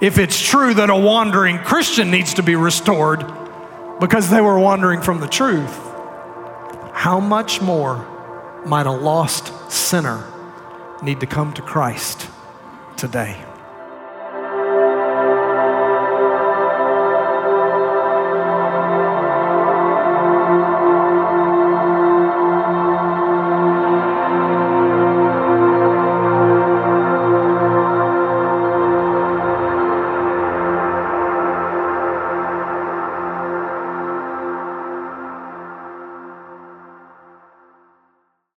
if 0.01 0.19
it's 0.19 0.41
true 0.41 0.75
that 0.75 0.91
a 0.91 0.97
wandering 0.97 1.59
Christian 1.59 2.11
needs 2.11 2.35
to 2.35 2.43
be 2.43 2.57
restored 2.57 3.25
because 4.01 4.29
they 4.29 4.41
were 4.41 4.59
wandering 4.59 5.01
from 5.01 5.21
the 5.21 5.29
truth, 5.29 5.73
how 6.93 7.21
much 7.21 7.61
more 7.61 8.07
might 8.67 8.87
a 8.87 8.93
lost 8.93 9.53
sinner 9.71 10.25
need 11.03 11.21
to 11.21 11.27
come 11.27 11.53
to 11.55 11.63
Christ 11.63 12.29
today? 12.97 13.44